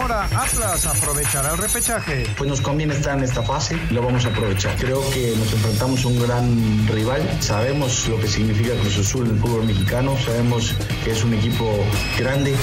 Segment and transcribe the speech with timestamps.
[0.00, 2.26] Benjamín Mora, Atlas aprovechará el repechaje.
[2.36, 4.74] Pues nos conviene estar en esta fase y lo vamos a aprovechar.
[4.76, 7.22] Creo que nos enfrentamos a un gran rival.
[7.40, 10.16] Sabemos lo que significa Cruz Azul en el fútbol mexicano.
[10.24, 10.74] Sabemos
[11.04, 11.84] que es un equipo
[12.18, 12.56] grande.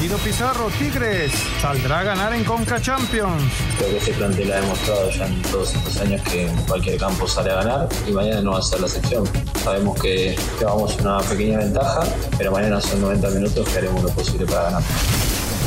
[0.00, 3.42] Guido Pizarro, Tigres, saldrá a ganar en Conca Champions.
[3.78, 7.26] Creo que este plantel ha demostrado ya en todos estos años que en cualquier campo
[7.26, 9.24] sale a ganar y mañana no va a ser la excepción.
[9.62, 12.02] Sabemos que llevamos una pequeña ventaja,
[12.38, 14.82] pero mañana son 90 minutos que haremos lo posible para ganar.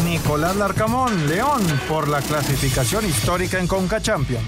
[0.04, 4.44] Nicolás Larcamón, León, por la clasificación histórica en Conca Champions.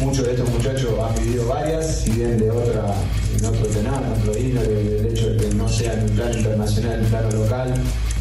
[0.00, 2.94] Muchos de estos muchachos han vivido varias, si bien de otra,
[3.38, 6.36] en otro tenor, en otro índole, el hecho de que no sea en un plano
[6.36, 7.74] internacional, en un plano local,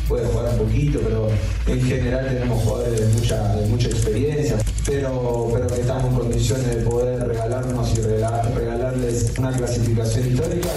[0.07, 1.29] puede jugar un poquito, pero
[1.67, 6.67] en general tenemos jugadores de mucha, de mucha experiencia, pero, pero que estamos en condiciones
[6.67, 10.69] de poder regalarnos y regalar- regalarles una clasificación histórica.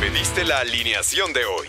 [0.00, 1.68] Pediste la alineación de hoy.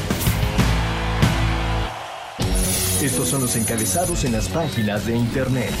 [3.01, 5.71] Estos son los encabezados en las páginas de internet.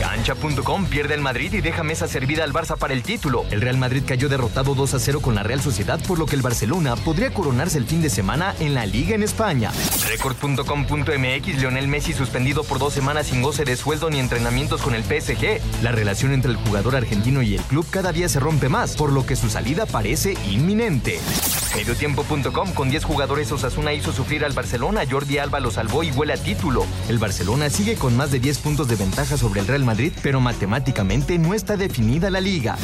[0.00, 3.46] Cancha.com pierde el Madrid y deja mesa servida al Barça para el título.
[3.50, 6.36] El Real Madrid cayó derrotado 2 a 0 con la Real Sociedad, por lo que
[6.36, 9.72] el Barcelona podría coronarse el fin de semana en la Liga en España.
[10.08, 15.04] Record.com.mx Lionel Messi suspendido por dos semanas sin goce de sueldo ni entrenamientos con el
[15.04, 15.82] PSG.
[15.82, 19.10] La relación entre el jugador argentino y el club cada día se rompe más, por
[19.10, 21.18] lo que su salida parece inminente.
[21.76, 26.32] Mediotiempo.com con 10 jugadores Osasuna hizo sufrir al Barcelona, Jordi Alba lo salvó y huele
[26.32, 26.86] a título.
[27.08, 30.40] El Barcelona sigue con más de 10 puntos de ventaja sobre el Real Madrid, pero
[30.40, 32.76] matemáticamente no está definida la liga.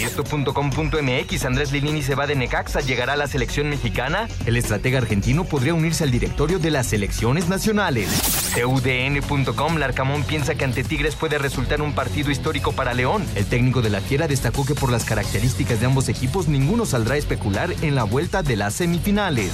[0.00, 4.28] Esto.com.mx Andrés Lilini se va de Necaxa, llegará a la selección mexicana.
[4.46, 8.08] El estratega argentino podría unirse al directorio de las selecciones nacionales.
[8.54, 13.24] CUDN.com Larcamón piensa que ante Tigres puede resultar un partido histórico para León.
[13.36, 17.14] El técnico de la Fiera destacó que por las características de ambos equipos ninguno saldrá
[17.14, 19.52] a especular en la vuelta de las semifinales.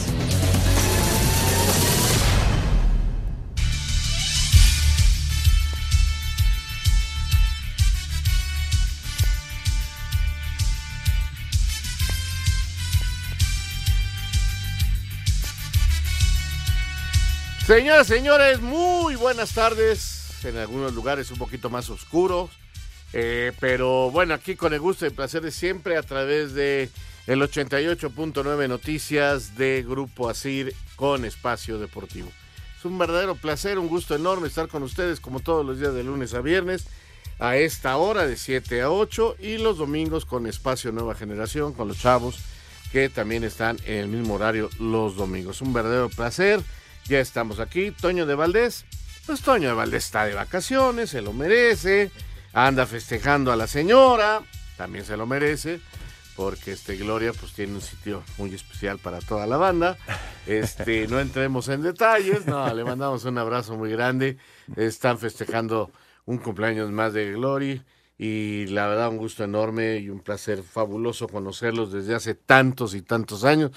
[17.67, 20.45] Señoras, señores, muy buenas tardes.
[20.45, 22.51] En algunos lugares un poquito más oscuros.
[23.13, 26.91] eh, pero bueno, aquí con el gusto y el placer de siempre a través de
[27.27, 32.31] el 88.9 Noticias de Grupo Asir con Espacio Deportivo.
[32.79, 36.05] Es un verdadero placer, un gusto enorme estar con ustedes como todos los días de
[36.05, 36.87] lunes a viernes
[37.39, 41.89] a esta hora de 7 a 8 y los domingos con Espacio Nueva Generación con
[41.89, 42.39] los chavos
[42.93, 45.61] que también están en el mismo horario los domingos.
[45.61, 46.63] Un verdadero placer.
[47.07, 47.91] Ya estamos aquí.
[47.91, 48.85] Toño de Valdés.
[49.27, 52.11] Pues Toño de Valdés está de vacaciones, se lo merece.
[52.53, 54.41] Anda festejando a la señora,
[54.77, 55.81] también se lo merece.
[56.37, 59.97] Porque este Gloria pues tiene un sitio muy especial para toda la banda.
[60.47, 64.37] Este, no entremos en detalles, no, le mandamos un abrazo muy grande.
[64.77, 65.91] Están festejando
[66.27, 67.83] un cumpleaños más de Glory
[68.19, 73.03] y la verdad un gusto enorme y un placer fabuloso conocerlos desde hace tantos y
[73.03, 73.73] tantos años.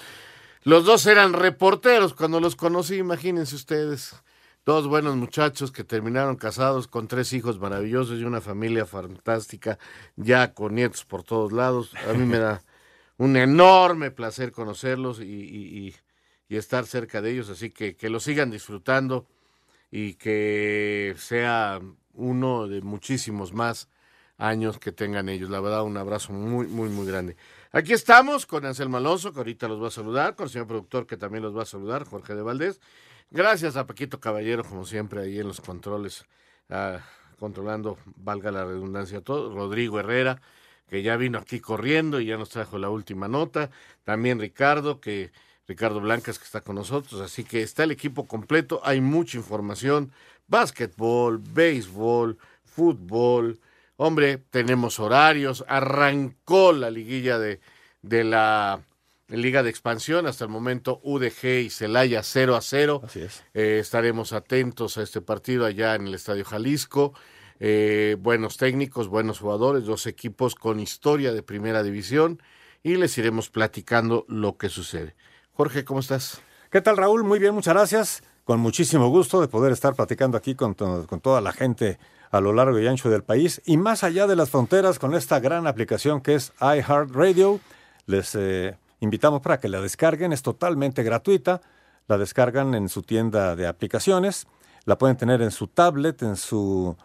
[0.62, 4.14] Los dos eran reporteros cuando los conocí, imagínense ustedes.
[4.66, 9.78] Dos buenos muchachos que terminaron casados con tres hijos maravillosos y una familia fantástica,
[10.16, 11.94] ya con nietos por todos lados.
[12.08, 12.62] A mí me da
[13.16, 15.94] un enorme placer conocerlos y, y- y-
[16.48, 19.26] y estar cerca de ellos, así que que lo sigan disfrutando
[19.90, 21.80] y que sea
[22.14, 23.88] uno de muchísimos más
[24.36, 25.48] años que tengan ellos.
[25.48, 27.36] La verdad, un abrazo muy, muy, muy grande.
[27.72, 31.06] Aquí estamos con Anselmo Alonso, que ahorita los va a saludar, con el señor productor,
[31.06, 32.80] que también los va a saludar, Jorge de Valdés.
[33.30, 36.24] Gracias a Paquito Caballero, como siempre, ahí en los controles,
[36.68, 37.00] ah,
[37.38, 39.54] controlando, valga la redundancia, todo.
[39.54, 40.40] Rodrigo Herrera,
[40.88, 43.70] que ya vino aquí corriendo y ya nos trajo la última nota.
[44.04, 45.30] También Ricardo, que
[45.68, 50.10] Ricardo Blancas que está con nosotros, así que está el equipo completo, hay mucha información,
[50.48, 53.60] básquetbol, béisbol, fútbol,
[53.96, 57.60] hombre, tenemos horarios, arrancó la liguilla de,
[58.02, 58.80] de la
[59.30, 63.00] Liga de Expansión, hasta el momento UDG y Celaya 0 a 0.
[63.04, 63.42] Así es.
[63.54, 67.14] Eh, estaremos atentos a este partido allá en el Estadio Jalisco.
[67.60, 72.42] Eh, buenos técnicos, buenos jugadores, dos equipos con historia de primera división
[72.82, 75.14] y les iremos platicando lo que sucede.
[75.52, 76.40] Jorge, ¿cómo estás?
[76.70, 77.22] ¿Qué tal, Raúl?
[77.24, 78.22] Muy bien, muchas gracias.
[78.44, 81.98] Con muchísimo gusto de poder estar platicando aquí con, to- con toda la gente
[82.30, 85.38] a lo largo y ancho del país y más allá de las fronteras con esta
[85.40, 87.60] gran aplicación que es iHeartRadio.
[88.06, 91.60] Les eh, invitamos para que la descarguen, es totalmente gratuita.
[92.06, 94.48] La descargan en su tienda de aplicaciones,
[94.84, 96.96] la pueden tener en su tablet, en su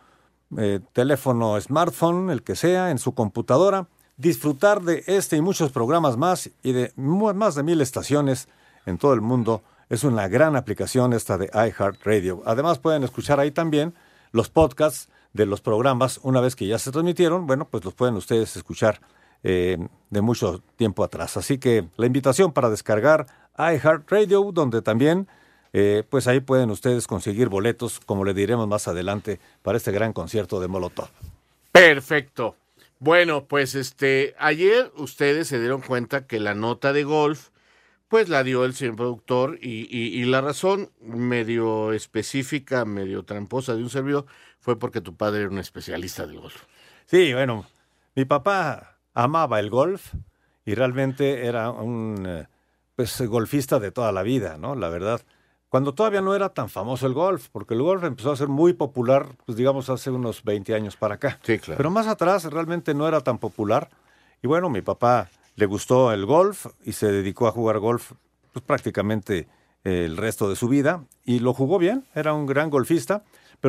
[0.58, 3.88] eh, teléfono smartphone, el que sea, en su computadora,
[4.18, 8.48] disfrutar de este y muchos programas más y de más de mil estaciones
[8.86, 9.62] en todo el mundo.
[9.90, 12.42] Es una gran aplicación esta de iHeartRadio.
[12.46, 13.94] Además pueden escuchar ahí también
[14.32, 17.46] los podcasts de los programas una vez que ya se transmitieron.
[17.46, 19.02] Bueno, pues los pueden ustedes escuchar
[19.44, 19.78] eh,
[20.10, 21.38] de mucho tiempo atrás.
[21.38, 23.28] Así que la invitación para descargar
[23.58, 25.28] iHeartRadio, donde también
[25.74, 30.14] eh, pues ahí pueden ustedes conseguir boletos, como le diremos más adelante, para este gran
[30.14, 31.10] concierto de Molotov.
[31.72, 32.56] Perfecto.
[33.00, 37.50] Bueno, pues este, ayer ustedes se dieron cuenta que la nota de golf,
[38.08, 43.76] pues la dio el señor productor y, y- y la razón medio específica, medio tramposa
[43.76, 44.26] de un servidor
[44.60, 46.64] fue porque tu padre era un especialista del golf.
[47.06, 47.66] Sí, bueno,
[48.16, 50.14] mi papá amaba el golf
[50.66, 52.48] y realmente era un eh,
[52.96, 54.76] pues, golfista de toda la vida, ¿no?
[54.76, 55.22] La verdad.
[55.70, 58.74] Cuando todavía no era tan famoso el golf, porque el golf empezó a ser muy
[58.74, 61.40] popular, pues digamos, hace unos 20 años para acá.
[61.42, 61.78] Sí, claro.
[61.78, 63.90] Pero más atrás realmente no era tan popular.
[64.42, 68.14] Y bueno, mi papá le gustó el golf y se dedicó a jugar golf
[68.54, 69.48] pues, prácticamente
[69.84, 71.04] eh, el resto de su vida.
[71.26, 73.24] Y lo jugó bien, era un gran golfista,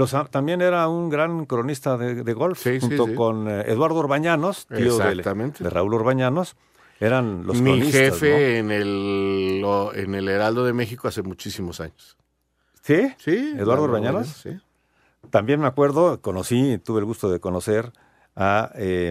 [0.04, 3.14] pero también era un gran cronista de, de golf, Sí, junto sí.
[3.14, 6.54] con eh, Eduardo Orbañanos, tío de, Raúl Orbañanos.
[7.00, 12.19] Eran los Mi jefe en, el, lo- en el Heraldo de México hace muchísimos años.
[12.19, 12.78] ¿no?
[12.82, 13.08] ¿Sí?
[13.16, 13.54] Sí.
[13.56, 14.26] ¿Eduardo Orbañanos?
[14.28, 14.50] Sí.
[15.31, 17.90] También me acuerdo, conocí, tuve el gusto de conocer
[18.37, 19.10] a eh,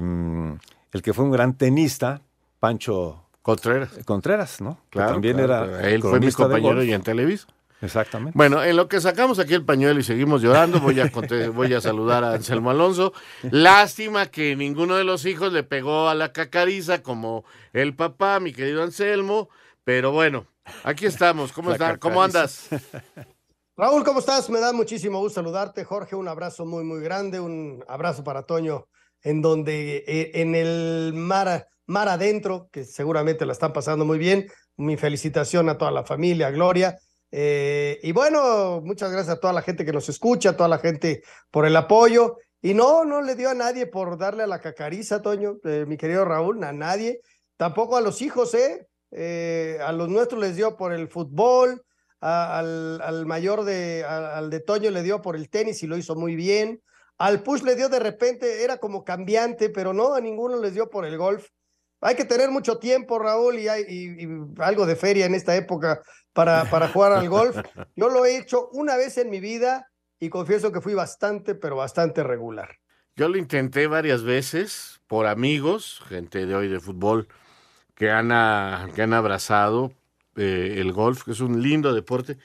[0.91, 2.21] el que fue un gran tenista,
[2.59, 3.89] Pancho Contreras.
[4.05, 4.75] Contreras, ¿no?
[4.91, 7.47] Que Claro, también claro, era Él fue mi compañero y en Televisa.
[7.85, 8.35] Exactamente.
[8.35, 11.09] Bueno, en lo que sacamos aquí el pañuelo y seguimos llorando, voy a,
[11.53, 13.13] voy a saludar a Anselmo Alonso.
[13.43, 18.53] Lástima que ninguno de los hijos le pegó a la cacariza como el papá, mi
[18.53, 19.49] querido Anselmo,
[19.83, 20.47] pero bueno,
[20.83, 21.51] aquí estamos.
[21.51, 21.97] ¿Cómo, La está?
[21.97, 22.67] ¿Cómo andas?
[23.77, 24.49] Raúl, ¿cómo estás?
[24.49, 25.83] Me da muchísimo gusto saludarte.
[25.83, 27.39] Jorge, un abrazo muy, muy grande.
[27.39, 28.87] Un abrazo para Toño,
[29.21, 34.47] en donde, eh, en el mar, mar adentro, que seguramente la están pasando muy bien.
[34.77, 36.97] Mi felicitación a toda la familia, a Gloria.
[37.37, 40.77] Eh, y bueno, muchas gracias a toda la gente que nos escucha, a toda la
[40.77, 41.21] gente
[41.51, 42.37] por el apoyo.
[42.61, 45.97] Y no, no le dio a nadie por darle a la cacariza, Toño, eh, mi
[45.97, 47.19] querido Raúl, a nadie.
[47.57, 48.87] Tampoco a los hijos, ¿eh?
[49.11, 51.83] Eh, a los nuestros les dio por el fútbol,
[52.21, 56.15] al, al mayor de, al de Toño le dio por el tenis y lo hizo
[56.15, 56.81] muy bien.
[57.17, 60.89] Al Push le dio de repente, era como cambiante, pero no, a ninguno les dio
[60.89, 61.49] por el golf.
[62.01, 64.27] Hay que tener mucho tiempo, Raúl, y, hay, y- y
[64.59, 66.01] algo de feria en esta época
[66.33, 67.55] para, para jugar al golf.
[67.95, 71.75] Yo lo he hecho una vez en mi vida y confieso que fui bastante, pero
[71.77, 72.69] bastante regular.
[73.15, 77.27] Yo lo intenté varias veces por amigos, gente de hoy de fútbol,
[77.95, 79.93] que han, a- que han abrazado
[80.35, 82.37] eh, el golf, que es un lindo deporte.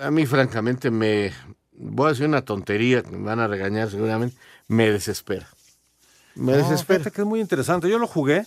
[0.00, 1.32] A mí, francamente, me
[1.72, 5.46] voy a decir una tontería, me van a regañar seguramente, me desespera.
[6.34, 6.98] Me No, desespera.
[6.98, 7.88] fíjate que es muy interesante.
[7.88, 8.44] Yo lo jugué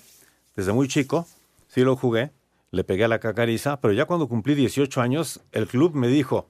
[0.55, 1.27] desde muy chico,
[1.67, 2.31] sí lo jugué,
[2.71, 6.49] le pegué a la cacariza, pero ya cuando cumplí 18 años, el club me dijo,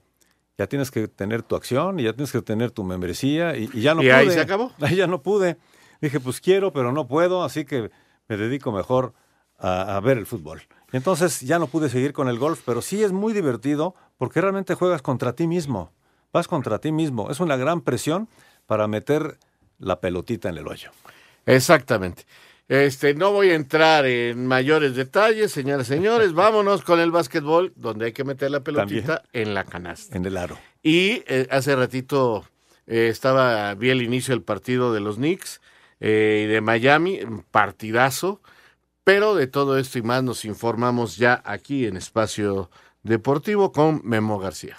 [0.58, 3.80] ya tienes que tener tu acción y ya tienes que tener tu membresía y, y
[3.82, 4.14] ya no ¿Y pude.
[4.14, 4.72] ahí se acabó?
[4.80, 5.56] Ahí ya no pude.
[6.00, 7.90] Dije, pues quiero, pero no puedo, así que
[8.28, 9.14] me dedico mejor
[9.58, 10.62] a, a ver el fútbol.
[10.92, 14.40] Y entonces ya no pude seguir con el golf, pero sí es muy divertido porque
[14.40, 15.90] realmente juegas contra ti mismo.
[16.32, 17.30] Vas contra ti mismo.
[17.30, 18.28] Es una gran presión
[18.66, 19.38] para meter
[19.78, 20.90] la pelotita en el hoyo.
[21.46, 22.24] Exactamente.
[22.72, 26.32] Este, no voy a entrar en mayores detalles, señoras y señores.
[26.34, 30.16] Vámonos con el básquetbol, donde hay que meter la pelotita en la canasta.
[30.16, 30.58] En el aro.
[30.82, 32.46] Y eh, hace ratito
[32.86, 35.60] eh, estaba, vi el inicio del partido de los Knicks
[36.00, 38.40] eh, y de Miami, partidazo.
[39.04, 42.70] Pero de todo esto y más nos informamos ya aquí en Espacio
[43.02, 44.78] Deportivo con Memo García.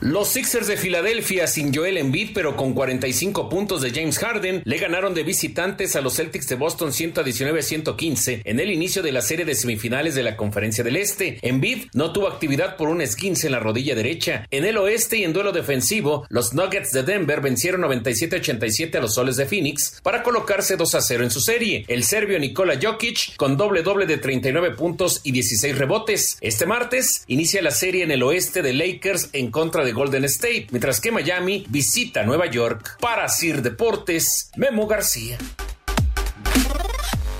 [0.00, 4.78] Los Sixers de Filadelfia sin Joel Embiid pero con 45 puntos de James Harden le
[4.78, 9.10] ganaron de visitantes a los Celtics de Boston 119 a 115 en el inicio de
[9.10, 11.38] la serie de semifinales de la Conferencia del Este.
[11.42, 14.46] Embiid no tuvo actividad por un esguince en la rodilla derecha.
[14.52, 19.14] En el oeste y en duelo defensivo, los Nuggets de Denver vencieron 97-87 a los
[19.14, 21.84] Soles de Phoenix para colocarse 2 a 0 en su serie.
[21.88, 26.38] El serbio Nikola Jokic con doble doble de 39 puntos y 16 rebotes.
[26.40, 30.68] Este martes inicia la serie en el oeste de Lakers en contra de Golden State,
[30.70, 35.38] mientras que Miami visita Nueva York para Sir Deportes, Memo García.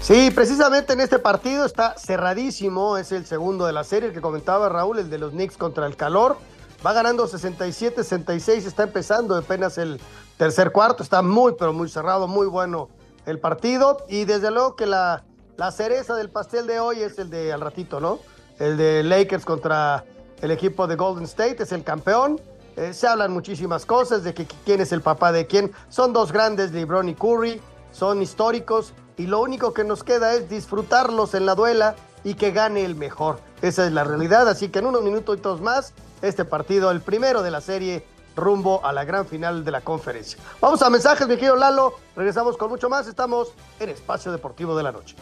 [0.08, 4.70] Sí, precisamente en este partido está cerradísimo, es el segundo de la serie, que comentaba
[4.70, 6.38] Raúl, el de los Knicks contra el calor.
[6.86, 10.00] Va ganando 67-66, está empezando apenas el
[10.38, 12.88] tercer cuarto, está muy, pero muy cerrado, muy bueno
[13.26, 14.06] el partido.
[14.08, 15.24] Y desde luego que la,
[15.58, 18.20] la cereza del pastel de hoy es el de al ratito, ¿no?
[18.58, 20.04] El de Lakers contra
[20.42, 22.40] el equipo de Golden State es el campeón.
[22.76, 25.72] Eh, se hablan muchísimas cosas de que quién es el papá de quién.
[25.88, 27.60] Son dos grandes, LeBron y Curry,
[27.92, 32.52] son históricos y lo único que nos queda es disfrutarlos en la duela y que
[32.52, 33.40] gane el mejor.
[33.62, 35.92] Esa es la realidad, así que en unos minutos más,
[36.22, 40.38] este partido, el primero de la serie, rumbo a la gran final de la conferencia.
[40.60, 43.48] Vamos a mensajes, mi querido Lalo, regresamos con mucho más, estamos
[43.80, 45.16] en Espacio Deportivo de la Noche.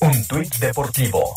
[0.00, 1.34] Un tuit deportivo.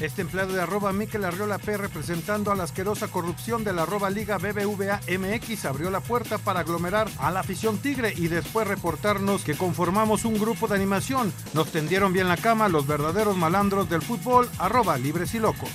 [0.00, 4.08] Este empleado de arroba Miquel Arriola P representando a la asquerosa corrupción de la arroba
[4.08, 9.42] Liga BBVA MX abrió la puerta para aglomerar a la afición tigre y después reportarnos
[9.44, 11.32] que conformamos un grupo de animación.
[11.52, 15.68] Nos tendieron bien la cama los verdaderos malandros del fútbol arroba libres y locos.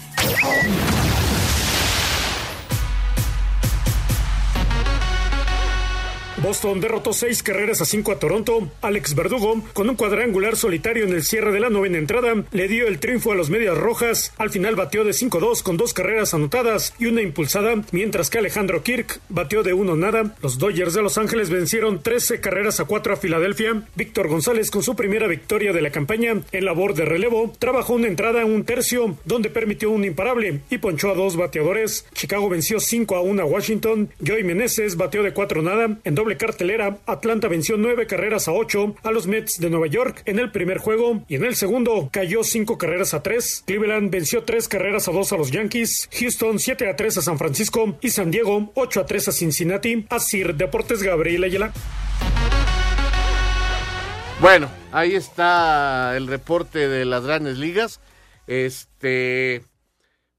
[6.44, 8.70] Boston derrotó seis carreras a cinco a Toronto.
[8.82, 12.86] Alex Verdugo, con un cuadrangular solitario en el cierre de la novena entrada, le dio
[12.86, 14.34] el triunfo a los Medias Rojas.
[14.38, 18.84] Al final batió de 5-2 con dos carreras anotadas y una impulsada, mientras que Alejandro
[18.84, 20.36] Kirk batió de uno nada.
[20.42, 23.82] Los Dodgers de Los Ángeles vencieron 13 carreras a 4 a Filadelfia.
[23.96, 28.10] Víctor González, con su primera victoria de la campaña en labor de relevo, trabajó una
[28.10, 32.06] entrada en un tercio, donde permitió un imparable y ponchó a dos bateadores.
[32.14, 34.10] Chicago venció 5 a 1 a Washington.
[34.28, 38.96] Joey Meneses batió de 4 nada en doble cartelera, Atlanta venció nueve carreras a ocho
[39.04, 42.44] a los Mets de Nueva York en el primer juego y en el segundo cayó
[42.44, 43.64] cinco carreras a tres.
[43.66, 47.38] Cleveland venció tres carreras a dos a los Yankees, Houston 7 a 3 a San
[47.38, 50.06] Francisco y San Diego 8 a 3 a Cincinnati.
[50.10, 51.74] Así Deportes Gabriel Ayala.
[54.42, 58.02] Bueno, ahí está el reporte de las grandes ligas.
[58.46, 59.64] Este,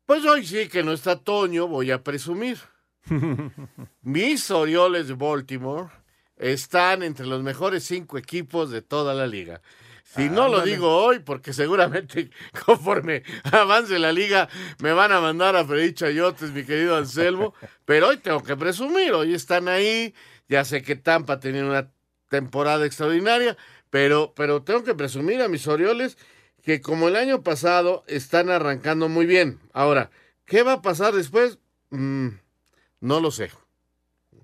[0.05, 2.59] pues hoy sí que no está Toño, voy a presumir.
[4.03, 5.91] Mis Orioles de Baltimore
[6.37, 9.61] están entre los mejores cinco equipos de toda la liga.
[10.05, 12.31] Si no lo digo hoy, porque seguramente
[12.67, 18.09] conforme avance la liga me van a mandar a Freddy Chayotes, mi querido Anselmo, pero
[18.09, 20.15] hoy tengo que presumir, hoy están ahí,
[20.49, 21.91] ya sé que Tampa tenía una
[22.29, 23.57] temporada extraordinaria,
[23.91, 26.17] pero, pero tengo que presumir a mis Orioles
[26.63, 29.59] que como el año pasado están arrancando muy bien.
[29.73, 30.11] Ahora,
[30.45, 31.59] ¿qué va a pasar después?
[31.91, 32.29] Mm,
[33.05, 33.51] no lo sé.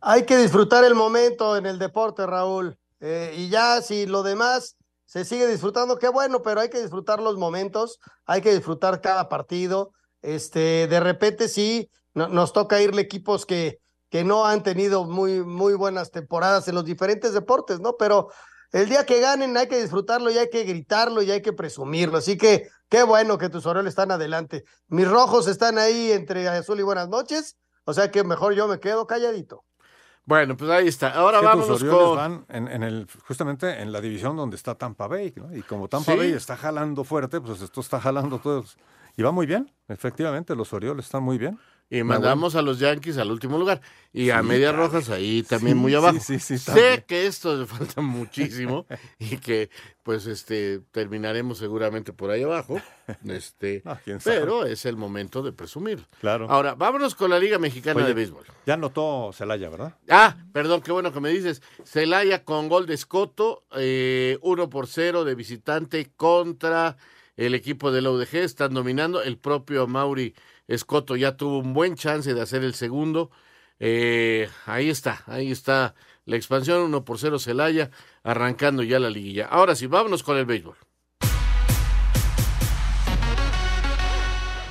[0.02, 2.76] Hay que disfrutar el momento en el deporte, Raúl.
[3.00, 4.76] Eh, y ya si lo demás
[5.06, 9.30] se sigue disfrutando, qué bueno, pero hay que disfrutar los momentos, hay que disfrutar cada
[9.30, 9.92] partido.
[10.20, 15.72] Este, de repente sí, nos toca irle equipos que, que no han tenido muy, muy
[15.72, 17.96] buenas temporadas en los diferentes deportes, ¿no?
[17.98, 18.28] Pero
[18.72, 22.18] el día que ganen hay que disfrutarlo y hay que gritarlo y hay que presumirlo.
[22.18, 24.64] Así que qué bueno que tus Orioles están adelante.
[24.88, 28.80] Mis rojos están ahí entre azul y buenas noches o sea que mejor yo me
[28.80, 29.64] quedo calladito.
[30.24, 31.10] Bueno, pues ahí está.
[31.10, 32.16] Ahora vamos con...
[32.16, 35.54] van en, el, justamente en la división donde está Tampa Bay, ¿no?
[35.56, 38.76] Y como Tampa Bay está jalando fuerte, pues esto está jalando todos.
[39.16, 41.58] Y va muy bien, efectivamente, los Orioles están muy bien.
[41.92, 43.80] Y mandamos a los Yankees al último lugar.
[44.12, 46.20] Y a Medias Rojas ahí también muy abajo.
[46.20, 48.86] sé que esto le falta muchísimo
[49.18, 49.70] y que
[50.04, 52.80] pues este terminaremos seguramente por ahí abajo.
[53.26, 56.06] Este, ah, pero es el momento de presumir.
[56.20, 56.46] Claro.
[56.48, 58.44] Ahora, vámonos con la Liga Mexicana de Béisbol.
[58.66, 59.96] Ya notó Celaya, ¿verdad?
[60.08, 61.60] Ah, perdón, qué bueno que me dices.
[61.84, 66.98] Celaya con gol de Escoto, eh, 1 por 0 de visitante contra
[67.36, 68.36] el equipo de la UDG.
[68.36, 69.24] Están dominando.
[69.24, 70.32] El propio Mauri
[70.70, 73.30] Escoto ya tuvo un buen chance de hacer el segundo.
[73.80, 75.94] Eh, ahí está, ahí está
[76.26, 77.90] la expansión, 1 por 0 Celaya,
[78.22, 79.46] arrancando ya la liguilla.
[79.46, 80.76] Ahora sí, vámonos con el béisbol.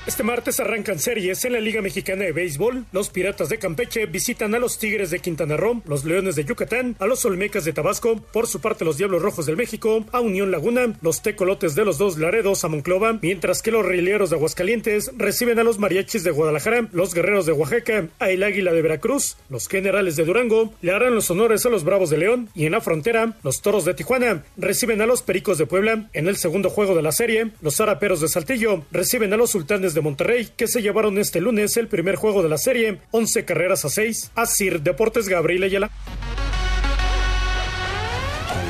[0.09, 2.85] Este martes arrancan series en la Liga Mexicana de Béisbol.
[2.91, 6.95] Los Piratas de Campeche visitan a los Tigres de Quintana Roo, los Leones de Yucatán,
[6.97, 10.49] a los Olmecas de Tabasco, por su parte los Diablos Rojos del México, a Unión
[10.49, 15.11] Laguna, los Tecolotes de los dos Laredos a Monclova, mientras que los Rieleros de Aguascalientes
[15.15, 19.37] reciben a los Mariachis de Guadalajara, los Guerreros de Oaxaca, a el Águila de Veracruz,
[19.47, 22.71] los Generales de Durango le harán los honores a los Bravos de León y en
[22.71, 26.09] la frontera los Toros de Tijuana reciben a los Pericos de Puebla.
[26.13, 29.93] En el segundo juego de la serie, los Zaraperos de Saltillo reciben a los Sultanes
[29.93, 33.85] de Monterrey, que se llevaron este lunes el primer juego de la serie, 11 carreras
[33.85, 34.31] a 6.
[34.35, 35.89] Asir Deportes Gabriel Ayala.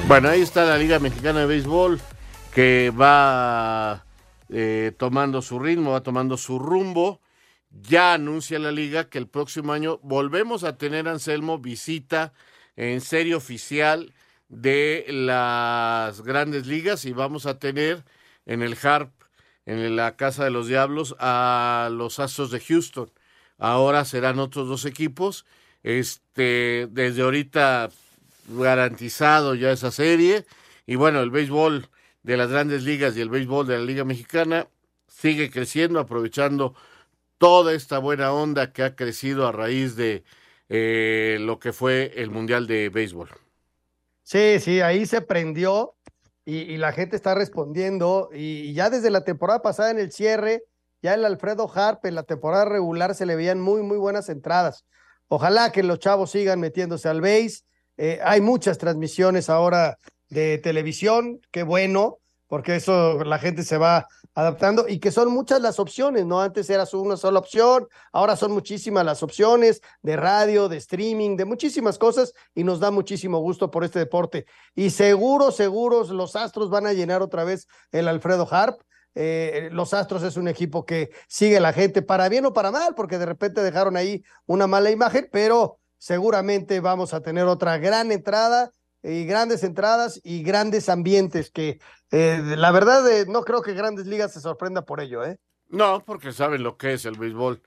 [0.07, 1.99] Bueno, ahí está la Liga Mexicana de Béisbol
[2.53, 4.05] que va
[4.49, 7.21] eh, tomando su ritmo, va tomando su rumbo.
[7.71, 12.33] Ya anuncia la liga que el próximo año volvemos a tener, Anselmo, visita
[12.75, 14.13] en serie oficial
[14.47, 18.03] de las grandes ligas y vamos a tener
[18.47, 19.11] en el HARP
[19.69, 23.11] en la Casa de los Diablos a los Astros de Houston.
[23.59, 25.45] Ahora serán otros dos equipos.
[25.83, 27.91] Este, desde ahorita
[28.47, 30.45] garantizado ya esa serie.
[30.87, 31.87] Y bueno, el béisbol
[32.23, 34.67] de las grandes ligas y el béisbol de la Liga Mexicana
[35.07, 36.73] sigue creciendo, aprovechando
[37.37, 40.23] toda esta buena onda que ha crecido a raíz de
[40.67, 43.29] eh, lo que fue el Mundial de Béisbol.
[44.23, 45.95] Sí, sí, ahí se prendió
[46.45, 48.29] y, la gente está respondiendo.
[48.33, 50.63] Y, ya desde la temporada pasada en el cierre,
[51.01, 54.85] ya el Alfredo Harp en la temporada regular se le veían muy, muy buenas entradas.
[55.27, 57.61] Ojalá que los chavos sigan metiéndose al base.
[57.97, 59.97] Eh, hay muchas transmisiones ahora
[60.29, 62.17] de televisión, qué bueno,
[62.47, 66.41] porque eso la gente se va adaptando y que son muchas las opciones, ¿no?
[66.41, 71.45] Antes era una sola opción, ahora son muchísimas las opciones de radio, de streaming, de
[71.45, 74.45] muchísimas cosas y nos da muchísimo gusto por este deporte.
[74.75, 78.79] Y seguro, seguros, los Astros van a llenar otra vez el Alfredo Harp.
[79.15, 82.95] Eh, los Astros es un equipo que sigue la gente para bien o para mal,
[82.95, 88.11] porque de repente dejaron ahí una mala imagen, pero seguramente vamos a tener otra gran
[88.11, 88.71] entrada
[89.03, 91.79] y grandes entradas y grandes ambientes que
[92.11, 95.37] eh, la verdad eh, no creo que Grandes Ligas se sorprenda por ello, ¿eh?
[95.69, 97.61] No, porque saben lo que es el béisbol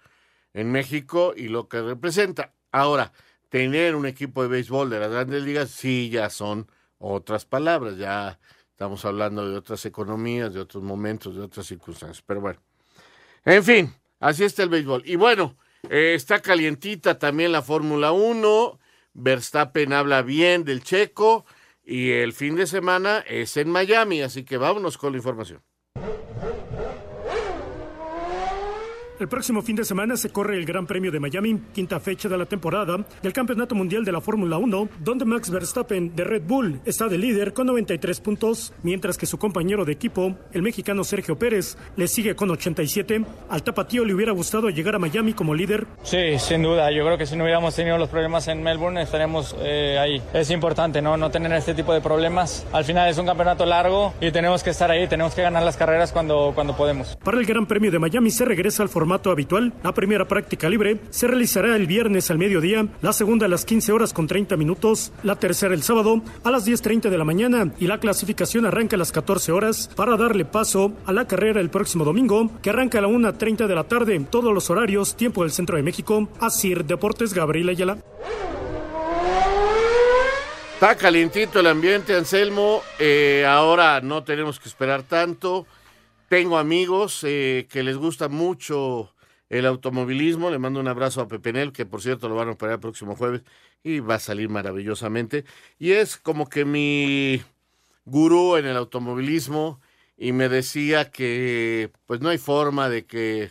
[0.52, 2.52] en México y lo que representa.
[2.72, 3.12] Ahora,
[3.48, 6.68] tener un equipo de béisbol de las Grandes Ligas sí ya son
[6.98, 8.38] otras palabras, ya
[8.70, 12.60] estamos hablando de otras economías, de otros momentos, de otras circunstancias, pero bueno.
[13.44, 15.02] En fin, así está el béisbol.
[15.04, 15.56] Y bueno,
[15.88, 18.78] eh, está calientita también la Fórmula 1
[19.14, 21.44] Verstappen habla bien del checo
[21.84, 25.62] y el fin de semana es en Miami, así que vámonos con la información.
[29.22, 32.36] El próximo fin de semana se corre el Gran Premio de Miami, quinta fecha de
[32.36, 36.80] la temporada del Campeonato Mundial de la Fórmula 1, donde Max Verstappen de Red Bull
[36.84, 41.38] está de líder con 93 puntos, mientras que su compañero de equipo, el mexicano Sergio
[41.38, 43.24] Pérez, le sigue con 87.
[43.48, 45.86] Al tapatío le hubiera gustado llegar a Miami como líder.
[46.02, 46.90] Sí, sin duda.
[46.90, 50.20] Yo creo que si no hubiéramos tenido los problemas en Melbourne, estaremos eh, ahí.
[50.34, 51.16] Es importante ¿no?
[51.16, 52.66] no tener este tipo de problemas.
[52.72, 55.76] Al final es un campeonato largo y tenemos que estar ahí, tenemos que ganar las
[55.76, 57.16] carreras cuando, cuando podemos.
[57.22, 59.72] Para el Gran Premio de Miami se regresa al formato habitual.
[59.82, 63.92] La primera práctica libre se realizará el viernes al mediodía, la segunda a las 15
[63.92, 67.86] horas con 30 minutos, la tercera el sábado a las 10.30 de la mañana y
[67.86, 72.04] la clasificación arranca a las 14 horas para darle paso a la carrera el próximo
[72.04, 75.76] domingo, que arranca a la 1.30 de la tarde, todos los horarios, tiempo del centro
[75.76, 76.28] de México.
[76.40, 77.98] Asir Deportes Gabriel Ayala.
[80.74, 82.82] Está calientito el ambiente, Anselmo.
[82.98, 85.64] Eh, ahora no tenemos que esperar tanto.
[86.32, 89.14] Tengo amigos eh, que les gusta mucho
[89.50, 90.50] el automovilismo.
[90.50, 93.16] Le mando un abrazo a Pepenel, que por cierto lo van a operar el próximo
[93.16, 93.42] jueves
[93.82, 95.44] y va a salir maravillosamente.
[95.78, 97.42] Y es como que mi
[98.06, 99.82] gurú en el automovilismo
[100.16, 103.50] y me decía que pues no hay forma de que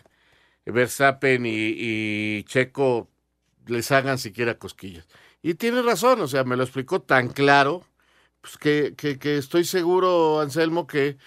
[0.65, 3.09] Verstappen y, Checo
[3.67, 5.07] les hagan siquiera cosquillas.
[5.43, 7.85] Y tiene razón, o sea, me lo explicó tan claro,
[8.41, 11.17] pues que, que estoy seguro, Anselmo, que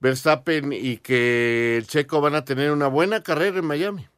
[0.00, 4.08] Verstappen y que el Checo van a tener una buena carrera en Miami.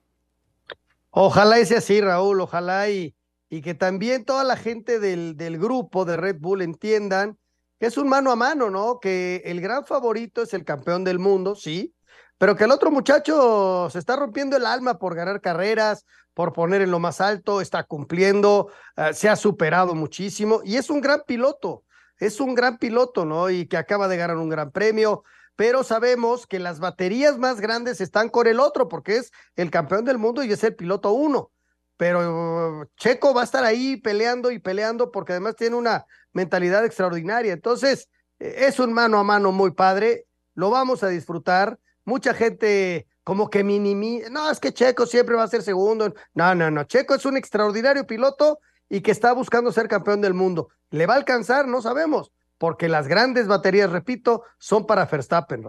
[1.11, 3.15] Ojalá sea así, Raúl, ojalá y,
[3.49, 7.39] y que también toda la gente del, del grupo de Red Bull entiendan
[7.79, 9.01] que es un mano a mano, ¿no?
[9.01, 11.95] Que el gran favorito es el campeón del mundo, sí,
[12.39, 16.83] pero que el otro muchacho se está rompiendo el alma por ganar carreras, por poner
[16.83, 21.23] en lo más alto, está cumpliendo, eh, se ha superado muchísimo y es un gran
[21.27, 21.85] piloto,
[22.19, 23.49] es un gran piloto, ¿no?
[23.49, 25.25] Y que acaba de ganar un gran premio
[25.57, 30.05] pero sabemos que las baterías más grandes están con el otro, porque es el campeón
[30.05, 31.51] del mundo y es el piloto uno.
[31.97, 37.55] Pero Checo va a estar ahí peleando y peleando porque además tiene una mentalidad extraordinaria.
[37.55, 41.79] Entonces, e, es un mano a mano muy padre, lo vamos a disfrutar.
[42.05, 44.29] Mucha gente como que minimiza.
[44.29, 46.15] No, es que Checo siempre va a ser segundo.
[46.35, 46.85] No, no, no.
[46.85, 50.69] Checo es un extraordinario piloto y que está buscando ser campeón del mundo.
[50.91, 51.67] ¿Le va a alcanzar?
[51.67, 55.65] No sabemos, porque las grandes baterías, repito, son para Verstappen.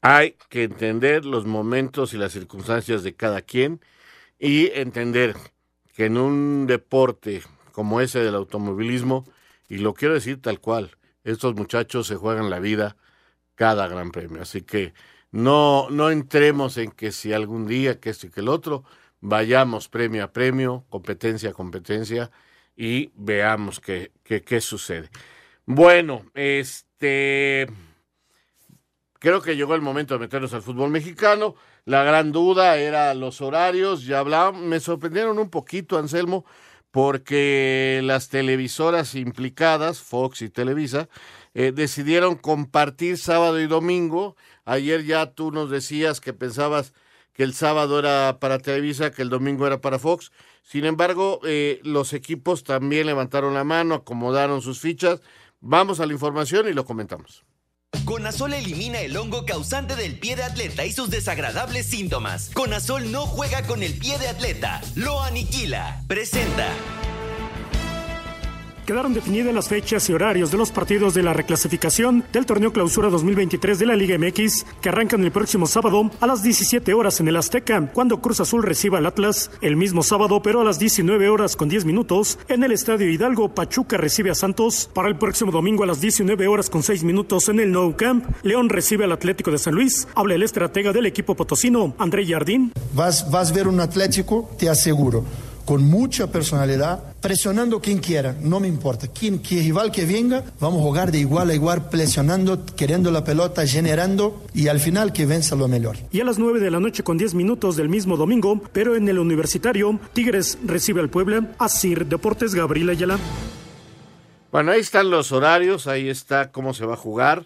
[0.00, 3.80] Hay que entender los momentos y las circunstancias de cada quien
[4.38, 5.34] y entender
[5.94, 9.24] que en un deporte como ese del automovilismo,
[9.68, 12.96] y lo quiero decir tal cual, estos muchachos se juegan la vida
[13.54, 14.42] cada gran premio.
[14.42, 14.94] Así que
[15.30, 18.84] no, no entremos en que si algún día, que esto y que el otro,
[19.20, 22.30] vayamos premio a premio, competencia a competencia
[22.76, 25.10] y veamos qué, qué, qué sucede.
[25.70, 27.66] Bueno, este
[29.18, 31.56] creo que llegó el momento de meternos al fútbol mexicano.
[31.84, 36.46] La gran duda era los horarios, ya hablaban, me sorprendieron un poquito, Anselmo,
[36.90, 41.10] porque las televisoras implicadas, Fox y Televisa,
[41.52, 44.36] eh, decidieron compartir sábado y domingo.
[44.64, 46.94] Ayer ya tú nos decías que pensabas
[47.34, 50.32] que el sábado era para Televisa, que el domingo era para Fox.
[50.62, 55.20] Sin embargo, eh, los equipos también levantaron la mano, acomodaron sus fichas.
[55.60, 57.44] Vamos a la información y lo comentamos.
[58.04, 62.50] Conazol elimina el hongo causante del pie de atleta y sus desagradables síntomas.
[62.54, 66.02] Conazol no juega con el pie de atleta, lo aniquila.
[66.06, 66.68] Presenta.
[68.88, 73.10] Quedaron definidas las fechas y horarios de los partidos de la reclasificación del torneo Clausura
[73.10, 77.28] 2023 de la Liga MX, que arrancan el próximo sábado a las 17 horas en
[77.28, 79.50] el Azteca, cuando Cruz Azul reciba al Atlas.
[79.60, 83.50] El mismo sábado, pero a las 19 horas con 10 minutos, en el Estadio Hidalgo,
[83.50, 84.88] Pachuca recibe a Santos.
[84.94, 88.24] Para el próximo domingo a las 19 horas con 6 minutos en el Nou Camp,
[88.42, 90.08] León recibe al Atlético de San Luis.
[90.14, 92.72] Habla el estratega del equipo potosino, André Jardín.
[92.94, 95.26] Vas, vas a ver un Atlético, te aseguro
[95.68, 99.06] con mucha personalidad, presionando quien quiera, no me importa.
[99.08, 103.22] Quien, quien rival que venga, vamos a jugar de igual a igual, presionando, queriendo la
[103.22, 105.98] pelota, generando y al final que venza lo mejor.
[106.10, 109.10] Y a las 9 de la noche con 10 minutos del mismo domingo, pero en
[109.10, 113.18] el universitario, Tigres recibe al Puebla, Asir Deportes Gabriel Ayala.
[114.50, 117.44] Bueno, ahí están los horarios, ahí está cómo se va a jugar.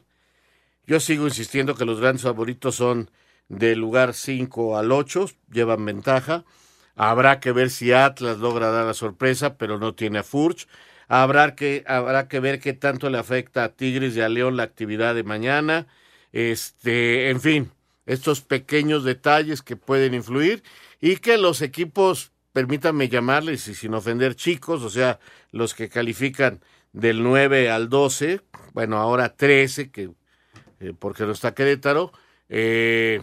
[0.87, 3.11] Yo sigo insistiendo que los grandes favoritos son
[3.49, 6.45] del lugar 5 al 8, llevan ventaja.
[6.94, 10.68] Habrá que ver si Atlas logra dar la sorpresa, pero no tiene a Furch.
[11.09, 14.62] Habrá que, habrá que ver qué tanto le afecta a Tigres y a León la
[14.62, 15.87] actividad de mañana.
[16.33, 17.70] Este, en fin,
[18.07, 20.62] estos pequeños detalles que pueden influir
[21.00, 25.18] y que los equipos, permítanme llamarles y sin ofender chicos, o sea,
[25.50, 26.61] los que califican
[26.92, 28.40] del 9 al 12,
[28.72, 30.11] bueno, ahora 13, que,
[30.81, 32.12] eh, porque no está Querétaro,
[32.48, 33.20] eh,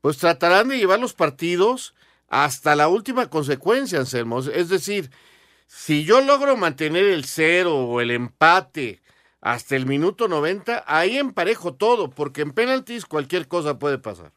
[0.00, 1.94] pues tratarán de llevar los partidos
[2.30, 4.38] hasta la última consecuencia, Anselmo.
[4.38, 5.10] Es decir,
[5.66, 9.02] si yo logro mantener el cero o el empate
[9.40, 14.32] hasta el minuto 90, ahí emparejo todo, porque en penaltis cualquier cosa puede pasar.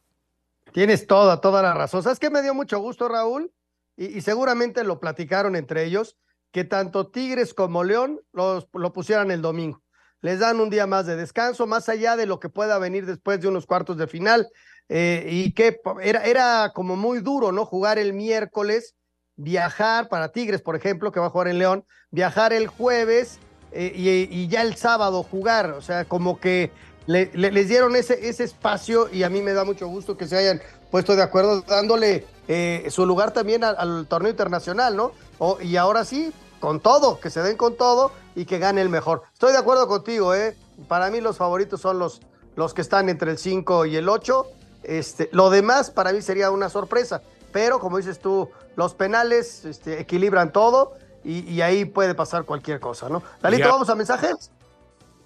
[0.74, 2.02] Tienes toda, toda la razón.
[2.02, 3.54] ¿Sabes qué me dio mucho gusto, Raúl?
[3.96, 6.18] Y, y seguramente lo platicaron entre ellos,
[6.52, 9.83] que tanto Tigres como León los, lo pusieran el domingo.
[10.24, 13.42] Les dan un día más de descanso, más allá de lo que pueda venir después
[13.42, 14.48] de unos cuartos de final.
[14.88, 17.66] Eh, y que era, era como muy duro, ¿no?
[17.66, 18.96] Jugar el miércoles,
[19.36, 23.38] viajar para Tigres, por ejemplo, que va a jugar en León, viajar el jueves
[23.74, 23.92] eh,
[24.32, 26.72] y, ya el sábado jugar, o sea, como que
[27.06, 30.26] le, le, les dieron ese, ese espacio y a mí me da mucho gusto que
[30.26, 35.12] se hayan puesto de acuerdo, dándole eh, su lugar también al, torneo internacional, ¿no?
[35.60, 36.32] Y ahora sí,
[36.62, 39.24] con todo, que se den con todo y que gane el mejor.
[39.34, 40.56] Estoy de acuerdo contigo, ¿eh?
[40.88, 42.22] Para mí los favoritos son los,
[42.56, 44.46] los que están entre el 5 y el 8
[44.84, 50.00] este, lo demás para mí sería una sorpresa, pero como dices tú, los penales este,
[50.00, 50.94] equilibran todo
[51.24, 53.24] y, y, ahí puede pasar cualquier cosa, ¿no?
[53.42, 54.52] Dalito, vamos a mensajes.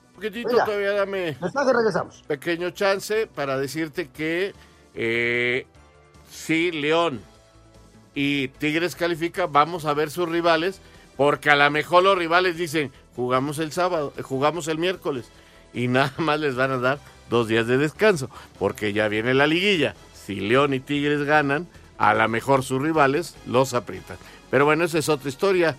[0.09, 1.35] Un poquitito Mira, todavía dame.
[1.41, 2.23] Mensaje, regresamos.
[2.27, 4.53] Pequeño chance para decirte que
[4.93, 5.65] eh,
[6.29, 7.21] si León
[8.13, 10.81] y Tigres califica, vamos a ver sus rivales,
[11.17, 15.25] porque a lo mejor los rivales dicen, jugamos el sábado, eh, jugamos el miércoles,
[15.73, 16.99] y nada más les van a dar
[17.29, 19.95] dos días de descanso, porque ya viene la liguilla.
[20.25, 24.17] Si León y Tigres ganan, a lo mejor sus rivales los aprietan.
[24.49, 25.77] Pero bueno, esa es otra historia.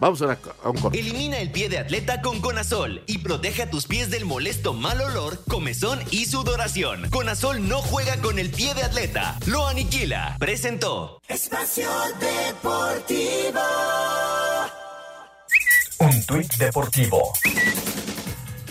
[0.00, 0.98] Vamos a, una, a un corte.
[0.98, 4.98] Elimina el pie de atleta con Conazol y protege a tus pies del molesto mal
[5.00, 7.10] olor, comezón y sudoración.
[7.10, 10.36] Conazol no juega con el pie de atleta, lo aniquila.
[10.38, 11.20] Presentó.
[11.28, 13.60] Espacio Deportivo.
[16.00, 17.32] Un tuit deportivo.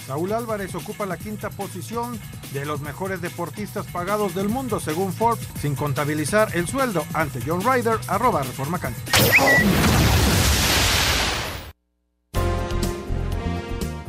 [0.08, 2.20] Saúl Álvarez ocupa la quinta posición
[2.54, 7.62] de los mejores deportistas pagados del mundo según Forbes, sin contabilizar el sueldo ante John
[7.62, 8.80] Ryder, arroba Reforma.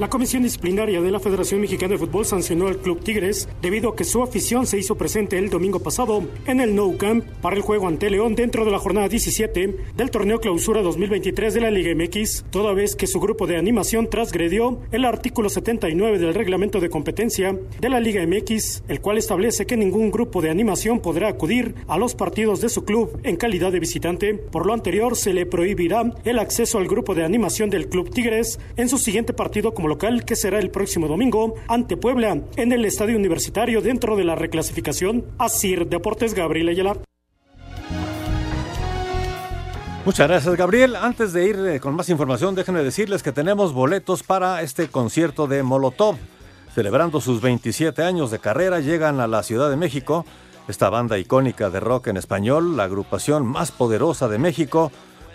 [0.00, 3.96] La Comisión Disciplinaria de la Federación Mexicana de Fútbol sancionó al Club Tigres debido a
[3.96, 7.60] que su afición se hizo presente el domingo pasado en el No Camp para el
[7.60, 11.94] juego ante León dentro de la jornada 17 del torneo Clausura 2023 de la Liga
[11.94, 16.88] MX, toda vez que su grupo de animación transgredió el artículo 79 del reglamento de
[16.88, 21.74] competencia de la Liga MX, el cual establece que ningún grupo de animación podrá acudir
[21.88, 24.32] a los partidos de su club en calidad de visitante.
[24.32, 28.58] Por lo anterior, se le prohibirá el acceso al grupo de animación del Club Tigres
[28.78, 32.84] en su siguiente partido como local que será el próximo domingo ante Puebla en el
[32.84, 35.24] Estadio Universitario dentro de la reclasificación.
[35.36, 36.96] Asir Deportes Gabriel Ayala.
[40.06, 40.96] Muchas gracias, Gabriel.
[40.96, 45.46] Antes de ir eh, con más información, déjenme decirles que tenemos boletos para este concierto
[45.46, 46.16] de Molotov.
[46.74, 50.24] Celebrando sus 27 años de carrera, llegan a la Ciudad de México.
[50.68, 54.92] Esta banda icónica de rock en español, la agrupación más poderosa de México,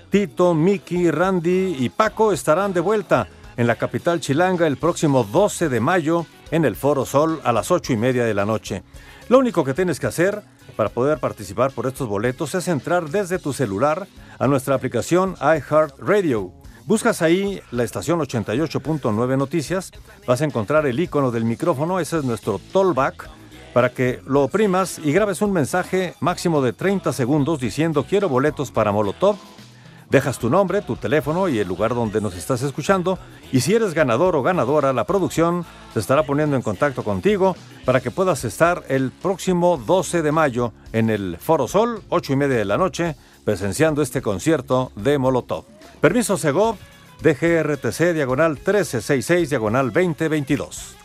[0.10, 5.70] Tito, Miki, Randy y Paco estarán de vuelta en la capital chilanga el próximo 12
[5.70, 8.84] de mayo en el Foro Sol a las 8 y media de la noche.
[9.30, 10.41] Lo único que tienes que hacer
[10.76, 16.52] para poder participar por estos boletos es entrar desde tu celular a nuestra aplicación iHeartRadio.
[16.86, 19.91] Buscas ahí la estación 88.9 Noticias,
[20.28, 23.28] vas a encontrar el icono del micrófono, ese es nuestro tollback,
[23.74, 28.72] para que lo oprimas y grabes un mensaje máximo de 30 segundos diciendo quiero boletos
[28.72, 29.38] para Molotov
[30.10, 33.18] Dejas tu nombre, tu teléfono y el lugar donde nos estás escuchando
[33.52, 38.02] y si eres ganador o ganadora, la producción se estará poniendo en contacto contigo para
[38.02, 42.58] que puedas estar el próximo 12 de mayo en el Foro Sol, 8 y media
[42.58, 45.65] de la noche, presenciando este concierto de Molotov.
[46.02, 46.76] Permiso Segov,
[47.22, 50.96] DGRTC, diagonal 1366, diagonal 2022.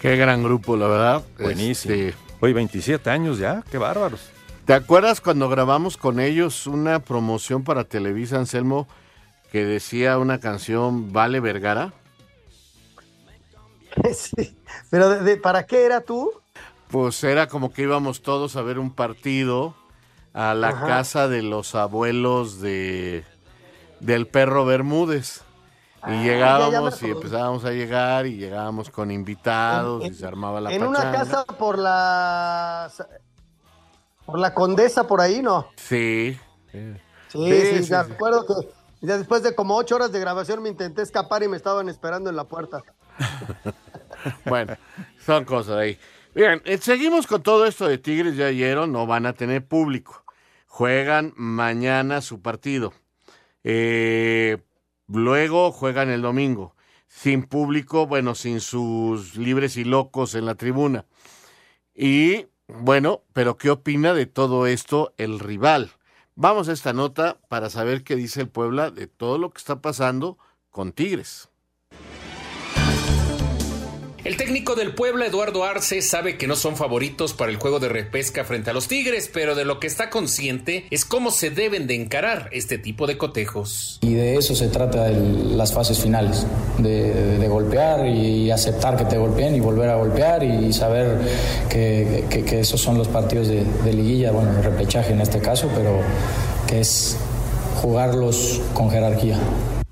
[0.00, 1.22] Qué gran grupo, la verdad.
[1.38, 1.94] Buenísimo.
[1.94, 2.14] Este...
[2.40, 4.33] Hoy 27 años ya, qué bárbaros.
[4.64, 8.88] ¿Te acuerdas cuando grabamos con ellos una promoción para Televisa, Anselmo,
[9.52, 11.92] que decía una canción Vale Vergara?
[14.12, 14.58] Sí,
[14.90, 16.32] pero de, ¿para qué era tú?
[16.88, 19.76] Pues era como que íbamos todos a ver un partido
[20.32, 23.24] a la casa de los abuelos de
[24.00, 25.42] del perro Bermúdez.
[26.06, 30.72] Y ah, llegábamos y empezábamos a llegar y llegábamos con invitados y se armaba la
[30.72, 32.90] En una casa por la
[34.26, 35.68] por la condesa por ahí, ¿no?
[35.76, 36.38] Sí.
[36.72, 36.90] Sí,
[37.28, 38.68] sí, sí, me acuerdo que
[39.00, 42.30] ya después de como ocho horas de grabación me intenté escapar y me estaban esperando
[42.30, 42.82] en la puerta.
[44.46, 44.76] bueno,
[45.24, 45.98] son cosas ahí.
[46.34, 50.24] Bien, eh, seguimos con todo esto de Tigres, ya ayer no van a tener público.
[50.66, 52.92] Juegan mañana su partido.
[53.62, 54.58] Eh,
[55.06, 56.74] luego juegan el domingo.
[57.06, 61.04] Sin público, bueno, sin sus libres y locos en la tribuna.
[61.94, 65.92] Y bueno, pero ¿qué opina de todo esto el rival?
[66.34, 69.80] Vamos a esta nota para saber qué dice el Puebla de todo lo que está
[69.80, 70.38] pasando
[70.70, 71.50] con Tigres.
[74.24, 77.90] El técnico del Puebla, Eduardo Arce, sabe que no son favoritos para el juego de
[77.90, 81.86] repesca frente a los Tigres, pero de lo que está consciente es cómo se deben
[81.86, 83.98] de encarar este tipo de cotejos.
[84.00, 86.46] Y de eso se trata las fases finales,
[86.78, 91.18] de, golpear y aceptar que te golpeen y volver a golpear y saber
[91.68, 92.24] que,
[92.58, 96.00] esos son los partidos de, de liguilla, bueno, de repechaje en este caso, pero
[96.66, 97.18] que es
[97.82, 99.38] jugarlos con jerarquía.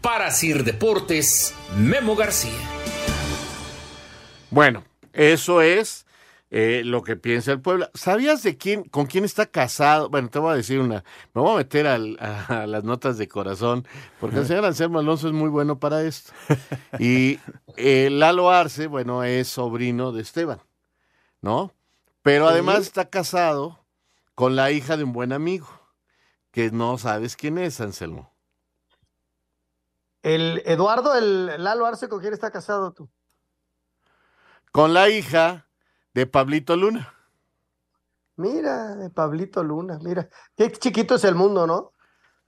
[0.01, 2.82] Para Sir Deportes, Memo García.
[4.53, 4.85] Bueno,
[5.15, 6.05] eso es
[6.51, 7.89] eh, lo que piensa el pueblo.
[7.95, 10.11] ¿Sabías de quién, con quién está casado?
[10.11, 11.97] Bueno, te voy a decir una, me voy a meter a,
[12.67, 13.87] las notas de corazón,
[14.21, 16.35] porque el señor Anselmo Alonso es muy bueno para esto.
[16.99, 17.41] Y
[17.79, 20.61] eh, Lalo Arce, bueno, es sobrino de Esteban,
[21.41, 21.73] ¿no?
[22.21, 23.87] Pero además está casado
[24.35, 25.67] con la hija de un buen amigo,
[26.51, 28.31] que no sabes quién es, Anselmo.
[30.23, 33.09] El Eduardo, el Lalo Arce, ¿con quién está casado tú?
[34.73, 35.69] Con la hija
[36.15, 37.15] de Pablito Luna.
[38.37, 40.29] Mira, de Pablito Luna, mira.
[40.57, 41.93] Qué chiquito es el mundo, ¿no?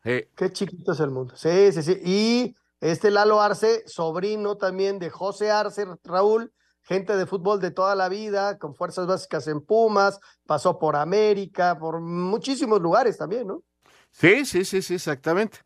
[0.03, 1.37] Qué chiquito es el mundo.
[1.37, 2.01] Sí, sí, sí.
[2.05, 7.95] Y este Lalo Arce, sobrino también de José Arce, Raúl, gente de fútbol de toda
[7.95, 13.63] la vida, con fuerzas básicas en Pumas, pasó por América, por muchísimos lugares también, ¿no?
[14.11, 15.59] Sí, sí, sí, sí, exactamente.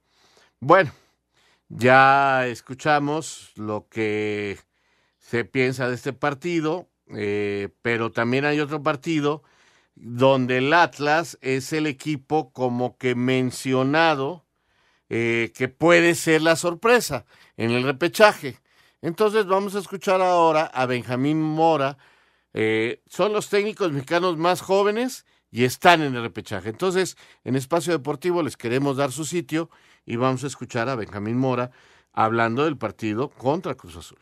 [0.60, 0.92] Bueno,
[1.68, 4.58] ya escuchamos lo que
[5.28, 9.42] se piensa de este partido, eh, pero también hay otro partido
[9.94, 14.46] donde el Atlas es el equipo como que mencionado
[15.10, 17.26] eh, que puede ser la sorpresa
[17.58, 18.58] en el repechaje.
[19.02, 21.98] Entonces vamos a escuchar ahora a Benjamín Mora.
[22.54, 26.70] Eh, son los técnicos mexicanos más jóvenes y están en el repechaje.
[26.70, 29.68] Entonces, en Espacio Deportivo les queremos dar su sitio
[30.06, 31.70] y vamos a escuchar a Benjamín Mora
[32.14, 34.18] hablando del partido contra Cruz Azul.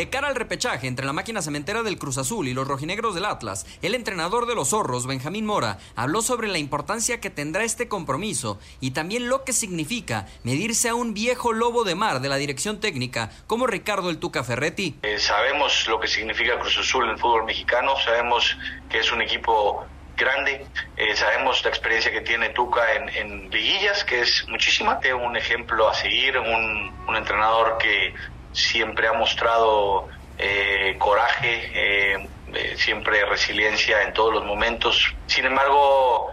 [0.00, 3.26] De cara al repechaje entre la máquina cementera del Cruz Azul y los rojinegros del
[3.26, 7.86] Atlas, el entrenador de los zorros, Benjamín Mora, habló sobre la importancia que tendrá este
[7.86, 12.36] compromiso y también lo que significa medirse a un viejo lobo de mar de la
[12.36, 14.96] dirección técnica como Ricardo el Tuca Ferretti.
[15.02, 18.56] Eh, sabemos lo que significa Cruz Azul en fútbol mexicano, sabemos
[18.88, 19.84] que es un equipo
[20.16, 20.64] grande.
[20.96, 24.98] Eh, sabemos la experiencia que tiene Tuca en, en, liguillas, que es muchísima.
[25.02, 28.14] Es un ejemplo a seguir, un entrenador que
[28.52, 30.08] siempre ha mostrado
[30.42, 35.14] eh, coraje, eh, eh, siempre resiliencia en todos los momentos.
[35.26, 36.28] Sin embargo,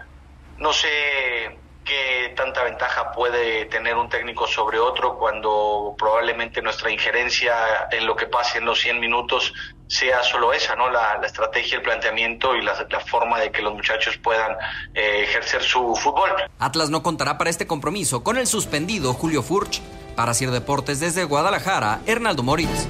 [0.58, 7.54] no sé qué tanta ventaja puede tener un técnico sobre otro cuando probablemente nuestra injerencia
[7.92, 9.54] en lo que pase en los 100 minutos
[9.88, 10.90] sea solo esa, ¿no?
[10.90, 14.56] La, la estrategia, el planteamiento y la, la, forma de que los muchachos puedan
[14.94, 16.30] ejercer su fútbol.
[16.60, 19.82] Atlas no contará para este compromiso con el suspendido Julio Furch.
[20.18, 22.88] Para Sir Deportes desde Guadalajara, Hernaldo Moritz.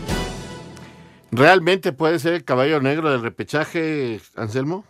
[1.30, 4.86] ¿Realmente puede ser el caballo negro del repechaje, Anselmo?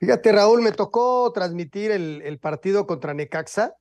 [0.00, 3.74] Fíjate, Raúl, me tocó transmitir el, el, partido contra Necaxa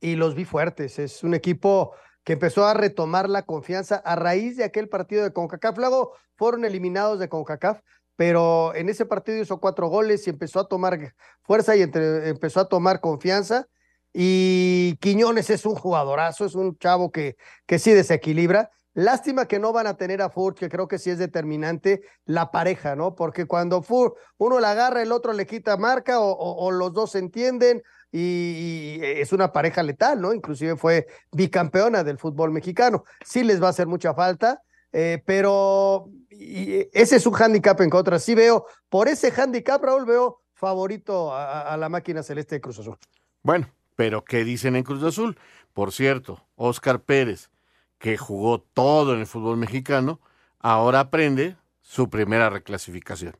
[0.00, 0.98] y los vi fuertes.
[0.98, 1.92] Es un equipo
[2.24, 5.76] que empezó a retomar la confianza a raíz de aquel partido de CONCACAF.
[5.76, 7.82] Luego fueron eliminados de CONCACAF,
[8.16, 12.60] pero en ese partido hizo cuatro goles y empezó a tomar fuerza y entre, empezó
[12.60, 13.68] a tomar confianza.
[14.18, 18.70] Y Quiñones es un jugadorazo, es un chavo que, que sí desequilibra.
[18.94, 22.50] Lástima que no van a tener a Furch, que creo que sí es determinante la
[22.50, 23.14] pareja, ¿no?
[23.14, 27.18] Porque cuando Furch, uno la agarra, el otro le quita marca o, los dos se
[27.18, 30.32] entienden y, y, es una pareja letal, ¿no?
[30.32, 33.04] Inclusive fue bicampeona del fútbol mexicano.
[33.22, 38.18] Sí les va a hacer mucha falta, eh, pero ese es un hándicap en contra.
[38.18, 42.96] Sí veo, por ese hándicap, Raúl, veo favorito a la máquina celeste de Cruz Azul.
[43.42, 43.66] Bueno,
[43.96, 45.36] pero ¿qué dicen en Cruz Azul?
[45.72, 47.50] Por cierto, Oscar Pérez
[47.98, 50.20] que jugó todo en el fútbol mexicano,
[50.60, 53.34] ahora aprende su primera reclasificación.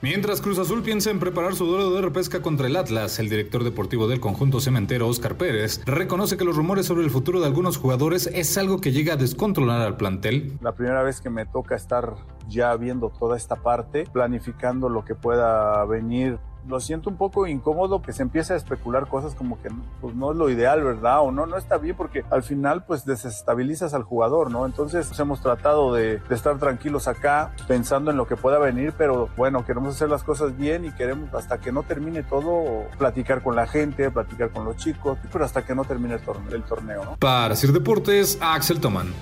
[0.00, 3.64] Mientras Cruz Azul piensa en preparar su duelo de repesca contra el Atlas, el director
[3.64, 7.78] deportivo del conjunto cementero, Oscar Pérez, reconoce que los rumores sobre el futuro de algunos
[7.78, 10.56] jugadores es algo que llega a descontrolar al plantel.
[10.60, 12.14] La primera vez que me toca estar
[12.46, 18.02] ya viendo toda esta parte, planificando lo que pueda venir lo siento un poco incómodo
[18.02, 21.22] que se empiece a especular cosas como que pues no es lo ideal, ¿verdad?
[21.22, 24.66] O no, no está bien porque al final pues desestabilizas al jugador, ¿no?
[24.66, 28.92] Entonces pues, hemos tratado de, de, estar tranquilos acá pensando en lo que pueda venir,
[28.96, 33.42] pero bueno, queremos hacer las cosas bien y queremos hasta que no termine todo platicar
[33.42, 36.62] con la gente, platicar con los chicos, pero hasta que no termine el torneo, el
[36.62, 37.16] torneo ¿no?
[37.16, 39.12] Para Sir Deportes, Axel Toman.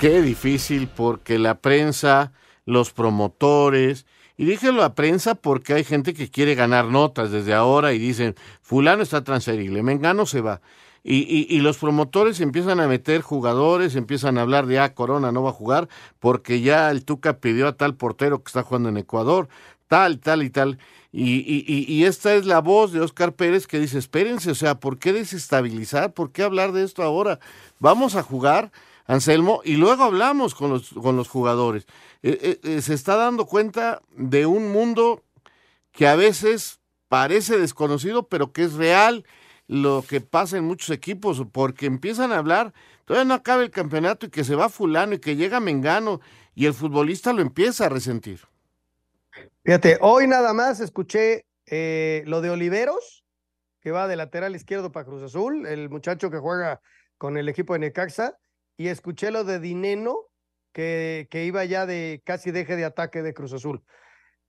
[0.00, 2.32] Qué difícil porque la prensa,
[2.66, 7.92] los promotores, y dije la prensa porque hay gente que quiere ganar notas desde ahora
[7.92, 10.60] y dicen, fulano está transferible, Mengano se va.
[11.06, 15.32] Y, y, y, los promotores empiezan a meter jugadores, empiezan a hablar de, ah, Corona
[15.32, 15.86] no va a jugar
[16.18, 19.48] porque ya el Tuca pidió a tal portero que está jugando en Ecuador,
[19.86, 20.78] tal, tal y tal.
[21.12, 24.98] Y, y esta es la voz de Oscar Pérez que dice, espérense, o sea, ¿por
[24.98, 26.12] qué desestabilizar?
[26.14, 27.38] ¿Por qué hablar de esto ahora?
[27.78, 28.72] Vamos a jugar.
[29.06, 31.86] Anselmo, y luego hablamos con los, con los jugadores.
[32.22, 35.22] Eh, eh, se está dando cuenta de un mundo
[35.92, 39.24] que a veces parece desconocido, pero que es real
[39.66, 42.72] lo que pasa en muchos equipos, porque empiezan a hablar,
[43.04, 46.20] todavía no acaba el campeonato y que se va fulano y que llega Mengano
[46.54, 48.40] y el futbolista lo empieza a resentir.
[49.64, 53.24] Fíjate, hoy nada más escuché eh, lo de Oliveros,
[53.80, 56.80] que va de lateral izquierdo para Cruz Azul, el muchacho que juega
[57.18, 58.38] con el equipo de Necaxa,
[58.76, 60.18] y escuché lo de Dineno,
[60.72, 63.84] que, que, iba ya de casi deje de ataque de Cruz Azul.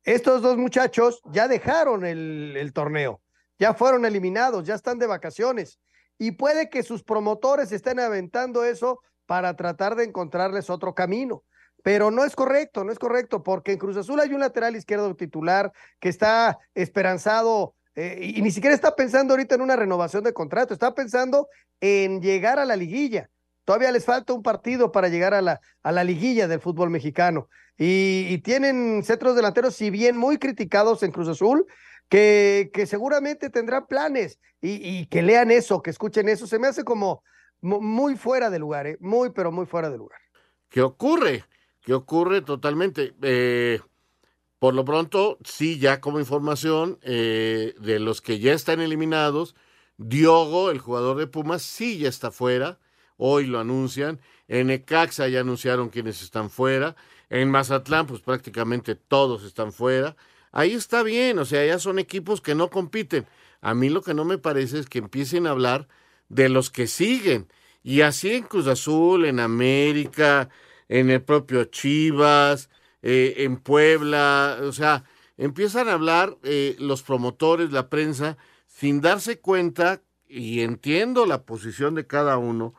[0.03, 3.21] Estos dos muchachos ya dejaron el, el, torneo,
[3.59, 5.79] ya fueron eliminados, ya están de vacaciones
[6.17, 11.43] y puede que sus promotores estén aventando eso para tratar de encontrarles otro camino.
[11.83, 15.15] Pero no es correcto, no es correcto, porque en Cruz Azul hay un lateral izquierdo
[15.15, 20.33] titular que está esperanzado eh, y ni siquiera está pensando ahorita en una renovación de
[20.33, 21.47] contrato, está pensando
[21.79, 23.29] en llegar a la liguilla.
[23.65, 27.49] Todavía les falta un partido para llegar a la, a la liguilla del fútbol mexicano.
[27.77, 31.65] Y, tienen centros delanteros, si bien muy criticados en Cruz Azul,
[32.07, 36.45] que, que seguramente tendrán planes y, y, que lean eso, que escuchen eso.
[36.47, 37.23] Se me hace como
[37.61, 38.97] muy fuera de lugar, ¿eh?
[39.01, 40.19] muy, pero muy fuera de lugar.
[40.69, 41.43] ¿Qué ocurre?
[41.81, 43.13] ¿Qué ocurre totalmente?
[43.23, 43.79] Eh,
[44.59, 49.55] por lo pronto, sí, ya como información eh, de los que ya están eliminados,
[49.97, 52.79] Diogo, el jugador de Pumas, sí ya está fuera
[53.17, 54.19] hoy lo anuncian.
[54.47, 56.95] En Ecaxa ya anunciaron quienes están fuera.
[57.29, 60.15] En Mazatlán, pues prácticamente todos están fuera.
[60.51, 63.25] Ahí está bien, o sea, ya son equipos que no compiten.
[63.61, 65.87] A mí lo que no me parece es que empiecen a hablar
[66.29, 67.47] de los que siguen
[67.83, 70.49] Y así en Cruz Azul, en América,
[70.87, 72.69] en el propio Chivas,
[73.01, 75.03] eh, en Puebla, o sea,
[75.37, 78.37] empiezan a hablar eh, los promotores, la prensa,
[78.67, 82.73] sin darse cuenta, y entiendo la posición de cada uno,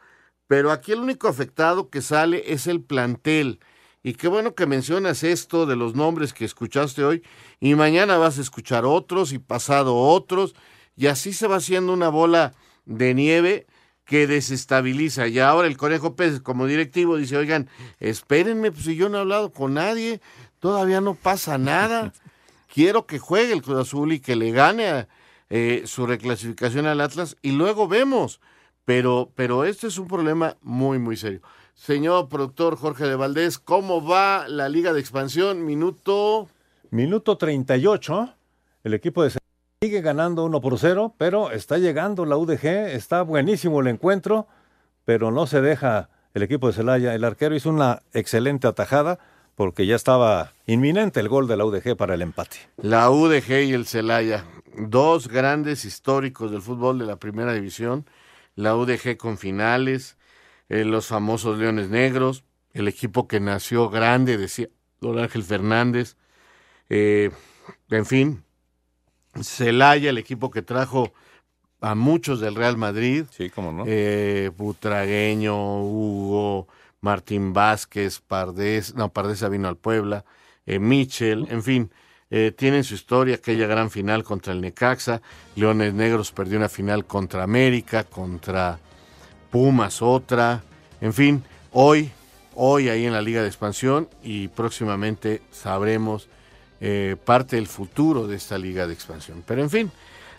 [0.47, 3.61] pero aquí el único afectado que sale es el plantel.
[4.03, 7.22] Y qué bueno que mencionas esto de los nombres que escuchaste hoy,
[7.59, 10.55] y mañana vas a escuchar otros y pasado otros,
[10.97, 13.66] y así se va haciendo una bola de nieve
[14.05, 15.26] que desestabiliza.
[15.26, 17.68] Y ahora el Conejo Pérez, como directivo, dice, oigan,
[17.99, 20.20] espérenme, pues si yo no he hablado con nadie,
[20.61, 22.12] todavía no pasa nada.
[22.72, 25.09] Quiero que juegue el Cruz Azul y que le gane
[25.51, 28.40] eh, su reclasificación al Atlas y luego vemos.
[28.87, 31.41] Pero, pero este es un problema muy, muy serio.
[31.74, 35.66] Señor productor Jorge de Valdés, ¿cómo va la Liga de Expansión?
[35.66, 36.49] Minuto.
[36.91, 38.32] Minuto 38.
[38.84, 39.32] El equipo de
[39.82, 42.64] sigue ganando 1 por 0, pero está llegando la UDG.
[42.95, 44.47] Está buenísimo el encuentro,
[45.05, 47.12] pero no se deja el equipo de Celaya.
[47.12, 49.18] El arquero hizo una excelente atajada
[49.57, 52.59] porque ya estaba inminente el gol de la UDG para el empate.
[52.76, 54.45] La UDG y el Celaya,
[54.78, 58.07] dos grandes históricos del fútbol de la primera división.
[58.57, 60.16] La UDG con finales,
[60.68, 64.68] eh, los famosos Leones Negros, el equipo que nació grande, decía
[65.00, 66.16] Don Ángel Fernández,
[66.88, 67.30] eh,
[67.90, 68.44] en fin,
[69.42, 71.12] Celaya, el equipo que trajo
[71.80, 76.68] a muchos del Real Madrid, sí, cómo no, eh, Butragueño, Hugo,
[77.00, 80.24] Martín Vázquez, Pardés, no, Pardés vino al Puebla,
[80.64, 81.90] eh, Michel, en fin,
[82.31, 85.22] eh, tienen su historia, aquella gran final contra el Necaxa,
[85.55, 88.79] Leones Negros perdió una final contra América, contra
[89.51, 90.62] Pumas otra,
[91.01, 92.11] en fin, hoy,
[92.55, 96.29] hoy ahí en la Liga de Expansión y próximamente sabremos
[96.81, 99.45] eh, parte del futuro de esta Liga de Expansión.
[99.47, 99.93] Pero en fin,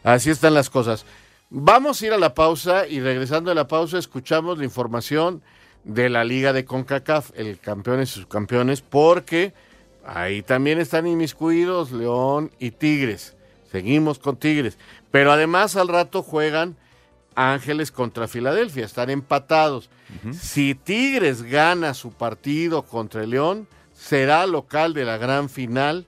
[0.03, 1.05] así están las cosas.
[1.49, 5.41] Vamos a ir a la pausa y regresando a la pausa escuchamos la información
[5.83, 9.53] de la Liga de CONCACAF, el campeones y subcampeones, porque
[10.07, 13.35] ahí también están inmiscuidos León y Tigres.
[13.71, 14.77] Seguimos con Tigres.
[15.11, 16.75] Pero además al rato juegan
[17.35, 19.91] Ángeles contra Filadelfia, están empatados.
[20.31, 26.07] Si Tigres gana su partido contra el León, será local de la gran final,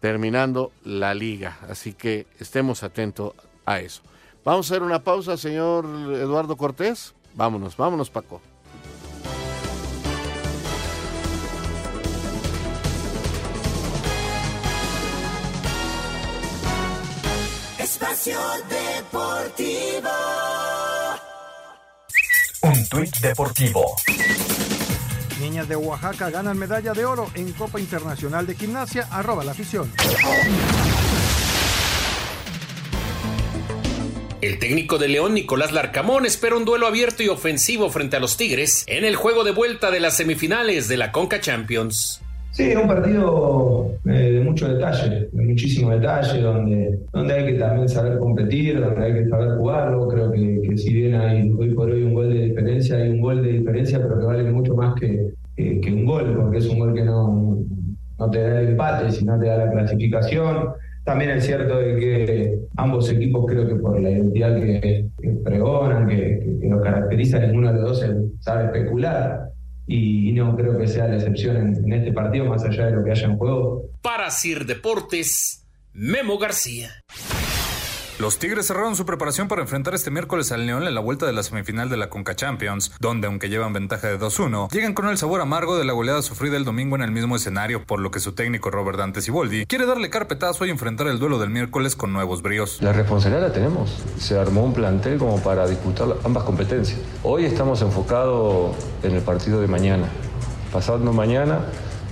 [0.00, 1.58] terminando la liga.
[1.68, 4.02] Así que estemos atentos a eso.
[4.44, 7.14] Vamos a hacer una pausa, señor Eduardo Cortés.
[7.34, 8.40] Vámonos, vámonos, Paco.
[18.20, 20.10] Espacio Deportivo.
[22.60, 23.96] Un tuit deportivo.
[25.40, 29.90] Niñas de Oaxaca ganan medalla de oro en Copa Internacional de Gimnasia, arroba la afición.
[34.42, 38.36] El técnico de León, Nicolás Larcamón, espera un duelo abierto y ofensivo frente a los
[38.36, 42.20] Tigres en el juego de vuelta de las semifinales de la Conca Champions.
[42.52, 47.88] Sí, un partido eh, de mucho detalle, de muchísimo detalle, donde, donde hay que también
[47.88, 50.08] saber competir, donde hay que saber jugarlo.
[50.08, 53.20] Creo que, que si bien hay hoy por hoy un gol de diferencia, hay un
[53.20, 56.80] gol de diferencia, pero que vale mucho más que, que, un gol, porque es un
[56.80, 57.58] gol que no,
[58.18, 60.70] no te da el empate, sino te da la clasificación.
[61.04, 65.06] También es cierto de que ambos equipos creo que por la identidad que,
[65.44, 68.06] pregonan, que, que, que caracteriza, ninguno de los dos
[68.40, 69.50] sabe especular
[69.92, 73.10] y no creo que sea la excepción en, este partido, más allá de lo que
[73.10, 73.90] haya en juego.
[74.00, 76.90] Para Sir Deportes, Memo García.
[78.20, 81.32] Los Tigres cerraron su preparación para enfrentar este miércoles al León en la vuelta de
[81.32, 85.16] la semifinal de la Conca Champions, donde aunque llevan ventaja de 2-1, llegan con el
[85.16, 88.20] sabor amargo de la goleada sufrida el domingo en el mismo escenario, por lo que
[88.20, 92.12] su técnico Robert Dante Siboldi quiere darle carpetazo y enfrentar el duelo del miércoles con
[92.12, 92.76] nuevos bríos.
[92.82, 94.02] La responsabilidad la tenemos.
[94.18, 97.00] Se armó un plantel como para disputar ambas competencias.
[97.22, 100.04] Hoy estamos enfocados en el partido de mañana.
[100.70, 101.60] Pasando mañana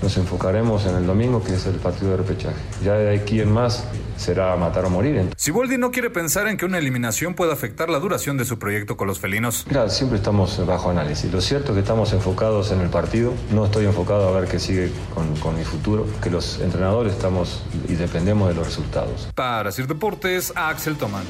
[0.03, 2.57] nos enfocaremos en el domingo, que es el partido de repechaje.
[2.85, 3.85] Ya de aquí en más
[4.17, 5.31] será matar o morir.
[5.37, 8.97] Siboldi no quiere pensar en que una eliminación pueda afectar la duración de su proyecto
[8.97, 9.65] con los felinos.
[9.69, 11.33] Mira, siempre estamos bajo análisis.
[11.33, 13.33] Lo cierto es que estamos enfocados en el partido.
[13.53, 17.63] No estoy enfocado a ver qué sigue con, con mi futuro, que los entrenadores estamos
[17.89, 19.29] y dependemos de los resultados.
[19.35, 21.25] Para Sir Deportes, Axel Toman.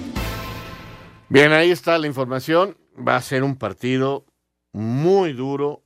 [1.29, 2.77] Bien, ahí está la información.
[2.97, 4.25] Va a ser un partido
[4.73, 5.85] muy duro.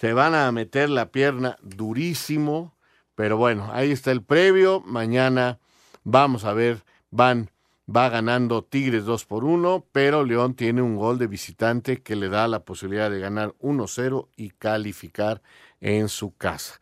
[0.00, 2.74] Se van a meter la pierna durísimo.
[3.14, 4.80] Pero bueno, ahí está el previo.
[4.86, 5.58] Mañana
[6.04, 7.50] vamos a ver, van,
[7.86, 12.30] va ganando Tigres 2 por 1, pero León tiene un gol de visitante que le
[12.30, 15.42] da la posibilidad de ganar 1-0 y calificar
[15.80, 16.80] en su casa.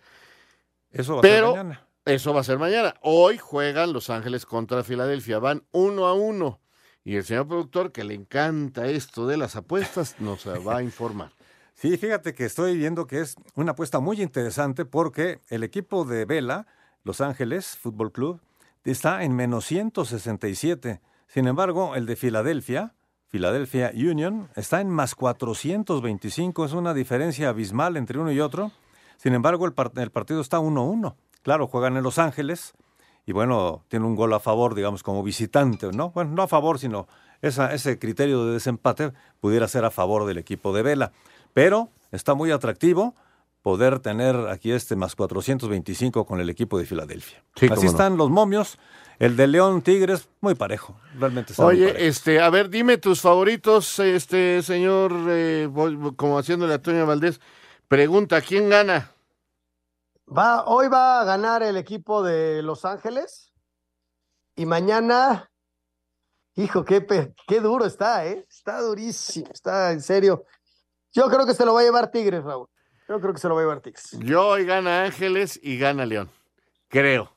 [0.93, 1.87] Eso va pero, a ser mañana.
[2.05, 2.95] Eso va a ser mañana.
[3.03, 5.41] Hoy juegan Los Ángeles contra Filadelfia.
[5.41, 6.61] Van 1 a 1.
[7.03, 11.33] Y el señor productor, que le encanta esto de las apuestas, nos va a informar.
[11.81, 16.25] Sí, fíjate que estoy viendo que es una apuesta muy interesante porque el equipo de
[16.25, 16.67] Vela,
[17.05, 18.41] Los Ángeles Fútbol Club,
[18.83, 21.01] está en menos 167.
[21.29, 22.95] Sin embargo, el de Filadelfia,
[23.29, 26.65] Philadelphia Union, está en más 425.
[26.65, 28.73] Es una diferencia abismal entre uno y otro.
[29.17, 31.15] Sin embargo, el, partido está 1-1.
[31.43, 32.73] Claro, juegan en Los Ángeles
[33.25, 36.11] y bueno, tiene un gol a favor, digamos, como visitante, ¿no?
[36.11, 37.07] Bueno, no a favor, sino
[37.41, 41.13] ese criterio de desempate pudiera ser a favor del equipo de Vela.
[41.55, 43.15] Pero está muy atractivo
[43.63, 47.43] poder tener aquí este más 425 con el equipo de Filadelfia.
[47.71, 48.79] Así están los momios.
[49.19, 50.99] El de León Tigres, muy parejo.
[51.19, 55.69] Realmente está Oye, este, a ver, dime tus favoritos, este señor, eh,
[56.17, 57.41] como haciéndole a Toño Valdés.
[57.89, 59.11] Pregunta, ¿quién gana?
[60.27, 63.53] Va, hoy va a ganar el equipo de Los Ángeles.
[64.55, 65.51] Y mañana,
[66.55, 67.05] hijo, qué,
[67.47, 68.47] qué duro está, ¿eh?
[68.49, 70.45] Está durísimo, está en serio.
[71.13, 72.69] Yo creo que se lo va a llevar Tigres, Raúl.
[73.09, 74.11] Yo creo que se lo va a llevar Tigres.
[74.19, 76.29] Yo hoy gana Ángeles y gana León.
[76.89, 77.35] Creo.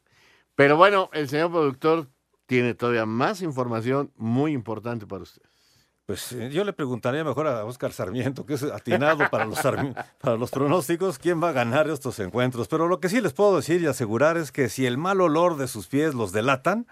[0.55, 2.07] Pero bueno, el señor productor
[2.45, 5.41] tiene todavía más información muy importante para usted.
[6.05, 9.59] Pues eh, yo le preguntaría mejor a Oscar Sarmiento, que es atinado para los,
[10.19, 12.67] para los pronósticos, quién va a ganar estos encuentros.
[12.67, 15.55] Pero lo que sí les puedo decir y asegurar es que si el mal olor
[15.55, 16.87] de sus pies los delatan,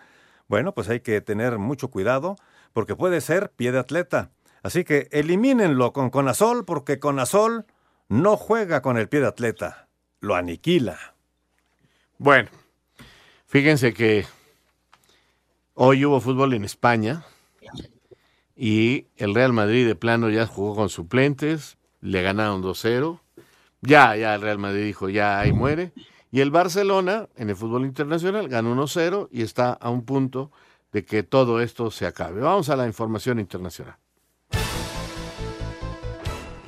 [0.48, 2.38] bueno, pues hay que tener mucho cuidado,
[2.72, 4.32] porque puede ser pie de atleta.
[4.64, 7.66] Así que elimínenlo con Conazol, porque Conazol
[8.08, 9.88] no juega con el pie de atleta,
[10.20, 11.16] lo aniquila.
[12.18, 12.50] Bueno,
[13.46, 14.26] fíjense que
[15.76, 17.24] hoy hubo fútbol en España
[18.56, 23.22] y el Real Madrid de plano ya jugó con suplentes, le ganaron 2-0.
[23.82, 25.94] Ya, ya el Real Madrid dijo, ya ahí muere.
[26.32, 30.52] Y el Barcelona, en el fútbol internacional, ganó 1-0 y está a un punto
[30.92, 32.42] de que todo esto se acabe.
[32.42, 33.96] Vamos a la información internacional.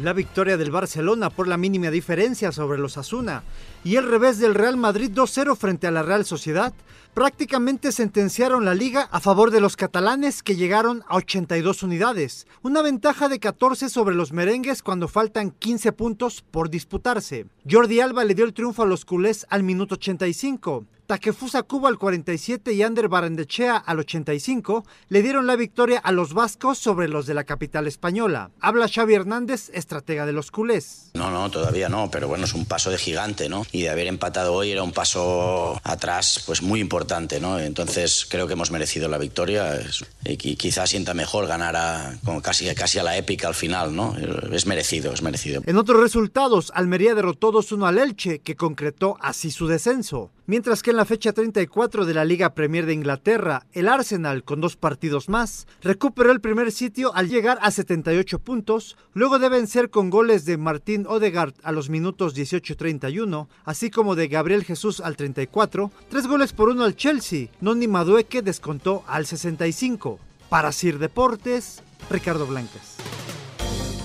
[0.02, 3.44] La victoria del Barcelona por la mínima diferencia sobre los Asuna
[3.84, 6.74] y el revés del Real Madrid 2-0 frente a la Real Sociedad
[7.14, 12.82] prácticamente sentenciaron la liga a favor de los catalanes que llegaron a 82 unidades, una
[12.82, 17.46] ventaja de 14 sobre los merengues cuando faltan 15 puntos por disputarse.
[17.70, 20.84] Jordi Alba le dio el triunfo a los culés al minuto 85.
[21.12, 26.34] Takefusa Cuba al 47 y Ander Barandechea al 85 le dieron la victoria a los
[26.34, 28.52] vascos sobre los de la capital española.
[28.62, 31.12] Habla Xavi Hernández, estratega de los culés.
[31.14, 33.66] No, no, todavía no, pero bueno, es un paso de gigante, ¿no?
[33.74, 37.60] Y de haber empatado hoy era un paso atrás, pues muy importante, ¿no?
[37.60, 39.82] Entonces creo que hemos merecido la victoria
[40.24, 44.16] y quizás sienta mejor ganar a, casi, casi a la épica al final, ¿no?
[44.54, 45.62] Es merecido, es merecido.
[45.66, 50.32] En otros resultados, Almería derrotó 2-1 al Elche, que concretó así su descenso.
[50.52, 54.62] Mientras que en la fecha 34 de la Liga Premier de Inglaterra, el Arsenal, con
[54.62, 59.90] dos partidos más, recuperó el primer sitio al llegar a 78 puntos, luego de vencer
[59.90, 65.16] con goles de Martín Odegaard a los minutos 18-31, así como de Gabriel Jesús al
[65.16, 70.20] 34, tres goles por uno al Chelsea, Noni Madueque descontó al 65.
[70.50, 72.98] Para Sir Deportes, Ricardo Blancas.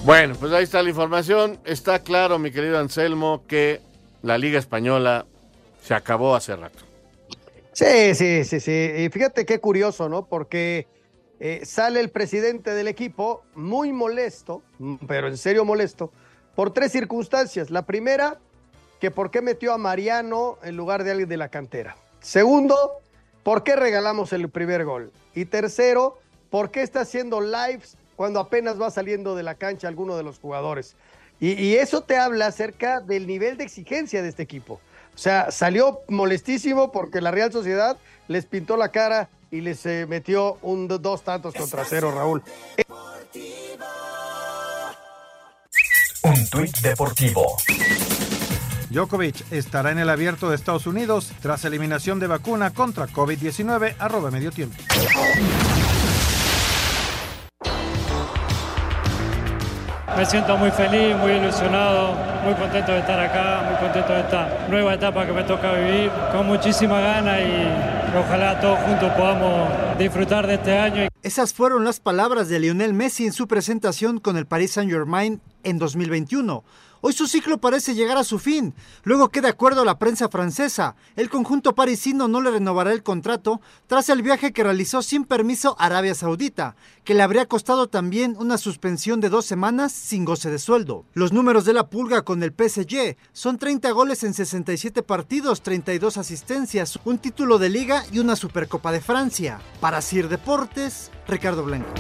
[0.05, 1.59] Bueno, pues ahí está la información.
[1.65, 3.81] Está claro, mi querido Anselmo, que
[4.23, 5.27] la Liga Española
[5.83, 6.86] se acabó hace rato.
[7.77, 8.73] Sí, sí, sí, sí.
[8.73, 10.25] Y fíjate qué curioso, ¿no?
[10.25, 10.87] Porque
[11.39, 14.63] eh, sale el presidente del equipo muy molesto,
[15.07, 16.11] pero en serio molesto,
[16.55, 17.71] por tres circunstancias.
[17.71, 18.41] La primera,
[18.99, 21.99] que por qué metió a Mariano en lugar de alguien de la cantera.
[22.21, 22.93] Segundo,
[23.43, 25.13] por qué regalamos el primer gol.
[25.35, 26.17] Y tercero,
[26.49, 30.39] por qué está haciendo lives cuando apenas va saliendo de la cancha alguno de los
[30.39, 30.97] jugadores.
[31.41, 34.81] y eso te habla acerca del nivel de exigencia de este equipo.
[35.17, 37.97] O sea, salió molestísimo porque la Real Sociedad
[38.29, 42.43] les pintó la cara y les eh, metió un dos tantos contra cero, Raúl.
[46.23, 47.57] Un tuit deportivo.
[48.91, 54.31] Djokovic estará en el abierto de Estados Unidos tras eliminación de vacuna contra COVID-19, arroba
[54.31, 54.77] medio tiempo.
[60.17, 64.67] Me siento muy feliz, muy ilusionado, muy contento de estar acá, muy contento de esta
[64.71, 67.69] nueva etapa que me toca vivir, con muchísima gana y
[68.19, 71.09] ojalá todos juntos podamos disfrutar de este año.
[71.23, 75.79] Esas fueron las palabras de Lionel Messi en su presentación con el Paris Saint-Germain en
[75.79, 76.65] 2021.
[77.09, 80.29] Hoy su ciclo parece llegar a su fin, luego que de acuerdo a la prensa
[80.29, 85.25] francesa, el conjunto parisino no le renovará el contrato tras el viaje que realizó sin
[85.25, 90.25] permiso a Arabia Saudita, que le habría costado también una suspensión de dos semanas sin
[90.25, 91.05] goce de sueldo.
[91.15, 96.17] Los números de la pulga con el PSG son 30 goles en 67 partidos, 32
[96.17, 99.61] asistencias, un título de liga y una Supercopa de Francia.
[99.79, 101.95] Para Sir Deportes, Ricardo Blanco.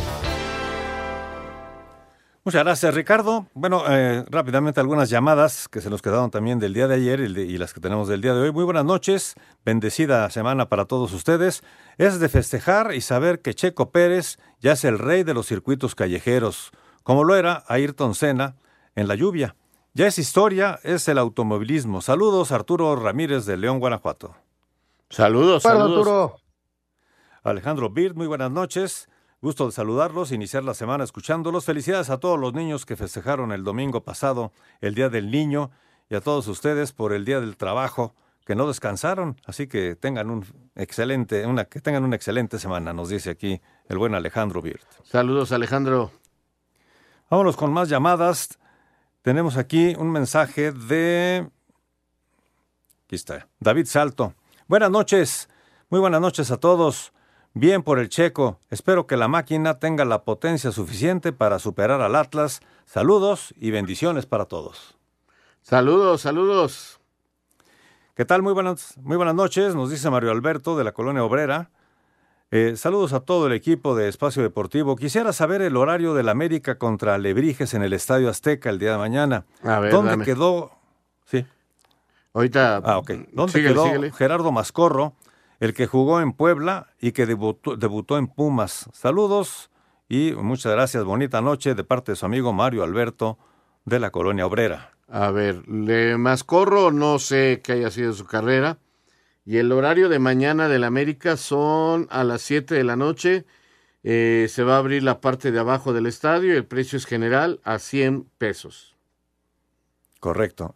[2.46, 3.46] Muchas gracias, Ricardo.
[3.54, 7.32] Bueno, eh, rápidamente algunas llamadas que se nos quedaron también del día de ayer y,
[7.34, 8.52] de- y las que tenemos del día de hoy.
[8.52, 9.34] Muy buenas noches,
[9.64, 11.64] bendecida semana para todos ustedes.
[11.98, 15.96] Es de festejar y saber que Checo Pérez ya es el rey de los circuitos
[15.96, 16.70] callejeros,
[17.02, 18.54] como lo era Ayrton Senna
[18.94, 19.56] en la lluvia.
[19.94, 22.00] Ya es historia, es el automovilismo.
[22.00, 24.36] Saludos, Arturo Ramírez de León, Guanajuato.
[25.10, 25.98] Saludos, saludos.
[25.98, 26.36] Arturo.
[27.42, 29.08] Alejandro Bird, muy buenas noches.
[29.46, 31.64] Gusto de saludarlos, iniciar la semana escuchándolos.
[31.64, 35.70] Felicidades a todos los niños que festejaron el domingo pasado, el Día del Niño,
[36.10, 39.40] y a todos ustedes por el Día del Trabajo, que no descansaron.
[39.46, 40.44] Así que tengan un
[40.74, 44.80] excelente, una, que tengan una excelente semana, nos dice aquí el buen Alejandro Bird.
[45.04, 46.10] Saludos, Alejandro.
[47.30, 48.58] Vámonos con más llamadas.
[49.22, 51.48] Tenemos aquí un mensaje de.
[53.04, 53.46] Aquí está.
[53.60, 54.34] David Salto.
[54.66, 55.48] Buenas noches.
[55.88, 57.12] Muy buenas noches a todos.
[57.58, 58.60] Bien por el checo.
[58.68, 62.60] Espero que la máquina tenga la potencia suficiente para superar al Atlas.
[62.84, 64.98] Saludos y bendiciones para todos.
[65.62, 67.00] Saludos, saludos.
[68.14, 68.42] ¿Qué tal?
[68.42, 69.74] Muy buenas, muy buenas noches.
[69.74, 71.70] Nos dice Mario Alberto de la Colonia Obrera.
[72.50, 74.94] Eh, saludos a todo el equipo de Espacio Deportivo.
[74.94, 78.98] Quisiera saber el horario del América contra Lebrijes en el Estadio Azteca el día de
[78.98, 79.46] mañana.
[79.62, 80.26] A ver, ¿Dónde dame.
[80.26, 80.72] quedó?
[81.24, 81.46] Sí.
[82.34, 82.82] Ahorita.
[82.84, 83.12] Ah, ok.
[83.32, 84.12] ¿Dónde síguele, quedó síguele.
[84.12, 85.14] Gerardo Mascorro,
[85.60, 88.88] el que jugó en Puebla y que debutó, debutó en Pumas?
[88.92, 89.70] Saludos
[90.08, 91.04] y muchas gracias.
[91.04, 93.38] Bonita noche de parte de su amigo Mario Alberto
[93.84, 94.92] de la Colonia Obrera.
[95.08, 98.78] A ver, le Mascorro, no sé qué haya sido su carrera.
[99.44, 103.44] Y el horario de mañana del América son a las 7 de la noche.
[104.02, 107.06] Eh, se va a abrir la parte de abajo del estadio y el precio es
[107.06, 108.96] general a 100 pesos.
[110.18, 110.74] Correcto.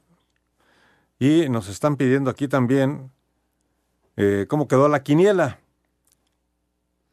[1.18, 3.10] Y nos están pidiendo aquí también
[4.20, 5.58] eh, cómo quedó la quiniela.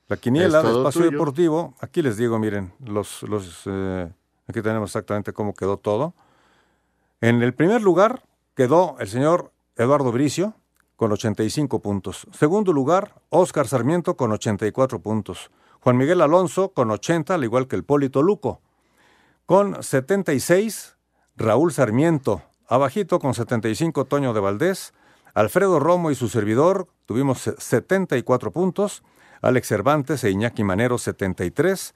[0.07, 1.11] La quiniela Es de Espacio tuyo.
[1.11, 1.75] Deportivo.
[1.81, 4.09] Aquí les digo, miren, los, los, eh,
[4.47, 6.13] aquí tenemos exactamente cómo quedó todo.
[7.19, 8.23] En el primer lugar
[8.55, 10.53] quedó el señor Eduardo Bricio
[10.95, 12.27] con 85 puntos.
[12.31, 15.51] Segundo lugar, Óscar Sarmiento con 84 puntos.
[15.81, 18.61] Juan Miguel Alonso con 80, al igual que el Polito Luco.
[19.45, 20.97] Con 76,
[21.35, 22.41] Raúl Sarmiento.
[22.67, 24.93] Abajito con 75, Toño de Valdés.
[25.34, 29.03] Alfredo Romo y su servidor tuvimos se- 74 puntos.
[29.41, 31.93] Alex Cervantes e Iñaki Manero 73.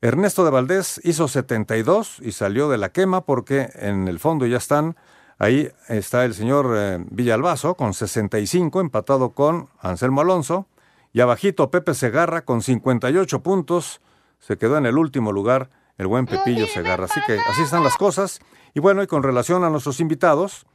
[0.00, 4.58] Ernesto de Valdés hizo 72 y salió de la quema porque en el fondo ya
[4.58, 4.96] están.
[5.38, 10.66] Ahí está el señor eh, Villalbazo con 65, empatado con Anselmo Alonso.
[11.12, 14.00] Y abajito Pepe Segarra con 58 puntos.
[14.40, 17.04] Se quedó en el último lugar el buen Pepillo Segarra.
[17.04, 18.40] Así que así están las cosas.
[18.74, 20.66] Y bueno, y con relación a nuestros invitados,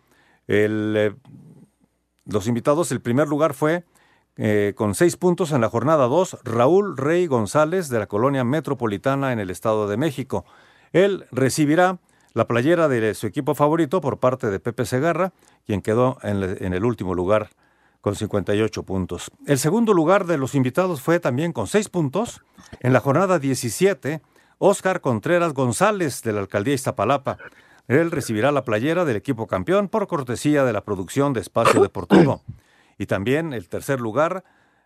[0.47, 1.15] el, eh,
[2.25, 3.83] los invitados, el primer lugar fue
[4.37, 9.33] eh, con seis puntos en la jornada 2, Raúl Rey González de la colonia metropolitana
[9.33, 10.45] en el Estado de México.
[10.93, 11.99] Él recibirá
[12.33, 15.33] la playera de su equipo favorito por parte de Pepe Segarra,
[15.65, 17.49] quien quedó en, el último lugar
[17.99, 19.29] con 58 puntos.
[19.45, 22.41] El segundo lugar de los invitados fue también con seis puntos.
[22.79, 24.21] En la jornada 17,
[24.57, 27.37] Óscar Contreras González de la alcaldía Iztapalapa.
[27.89, 32.43] Él recibirá la playera del equipo campeón por cortesía de la producción de Espacio Deportivo.
[32.99, 34.43] Y también el tercer lugar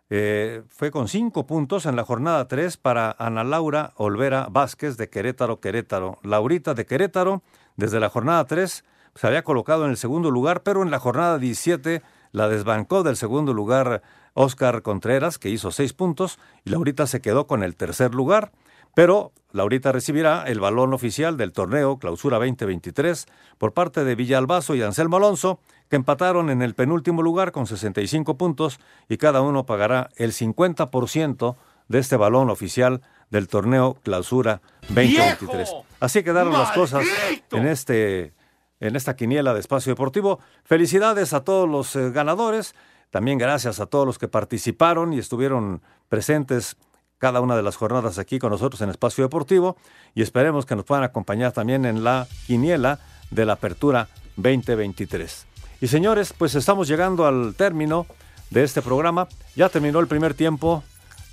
[0.10, 5.10] eh, fue con cinco puntos en la jornada 3 para Ana Laura Olvera Vázquez de
[5.10, 6.18] Querétaro, Querétaro.
[6.24, 7.44] Laurita de Querétaro,
[7.76, 8.86] desde la jornada 3
[9.16, 12.02] se había colocado en el segundo lugar, pero en la jornada 17
[12.32, 14.02] la desbancó del segundo lugar
[14.34, 18.52] Óscar Contreras, que hizo seis puntos, y Laurita se quedó con el tercer lugar.
[18.94, 23.28] Pero Laurita recibirá el balón oficial del torneo Clausura 2023
[23.58, 28.38] por parte de Villalbazo y Anselmo Alonso, que empataron en el penúltimo lugar con 65
[28.38, 28.80] puntos
[29.10, 31.56] y cada uno pagará el 50%
[31.88, 35.70] de este balón oficial del torneo Clausura 2023.
[35.70, 35.86] ¡Viejo!
[36.00, 37.06] Así quedaron las cosas
[37.52, 38.34] en este
[38.80, 40.40] en esta quiniela de Espacio Deportivo.
[40.66, 42.76] Felicidades a todos los eh, ganadores,
[43.12, 46.76] también gracias a todos los que participaron y estuvieron presentes
[47.24, 49.78] cada una de las jornadas aquí con nosotros en Espacio Deportivo
[50.14, 53.00] y esperemos que nos puedan acompañar también en la quiniela
[53.32, 55.46] de la Apertura 2023.
[55.80, 58.08] Y señores, pues estamos llegando al término
[58.50, 59.30] de este programa.
[59.56, 60.84] Ya terminó el primer tiempo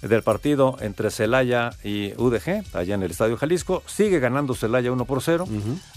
[0.00, 3.82] del partido entre Celaya y UDG, allá en el Estadio Jalisco.
[3.86, 5.44] Sigue ganando Celaya 1 por 0,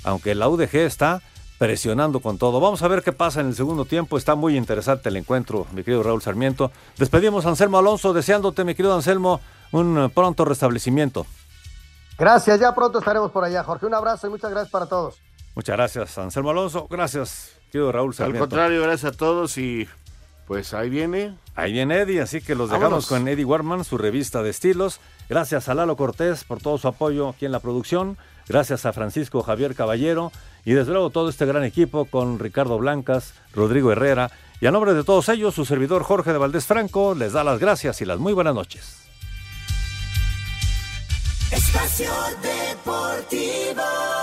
[0.04, 1.22] aunque la UDG está
[1.60, 2.60] presionando con todo.
[2.60, 4.18] Vamos a ver qué pasa en el segundo tiempo.
[4.18, 6.72] Está muy interesante el encuentro, mi querido Raúl Sarmiento.
[6.98, 9.40] Despedimos a Anselmo Alonso, deseándote, mi querido Anselmo,
[9.74, 11.26] un pronto restablecimiento.
[12.18, 13.86] Gracias, ya pronto estaremos por allá, Jorge.
[13.86, 15.16] Un abrazo y muchas gracias para todos.
[15.56, 16.88] Muchas gracias, Anselmo Alonso.
[16.90, 18.44] Gracias, querido Raúl Sarmiento.
[18.44, 19.88] Al contrario, gracias a todos y
[20.48, 21.38] pues ahí viene.
[21.56, 25.00] Ahí viene Eddie, así que los dejamos con Eddie Warman, su revista de estilos.
[25.30, 28.18] Gracias a Lalo Cortés por todo su apoyo aquí en la producción.
[28.48, 30.32] Gracias a Francisco Javier Caballero
[30.66, 34.94] y desde luego todo este gran equipo con Ricardo Blancas, Rodrigo Herrera y a nombre
[34.94, 38.20] de todos ellos, su servidor Jorge de Valdés Franco les da las gracias y las
[38.20, 39.03] muy buenas noches.
[41.56, 44.23] Espacio Deportivo.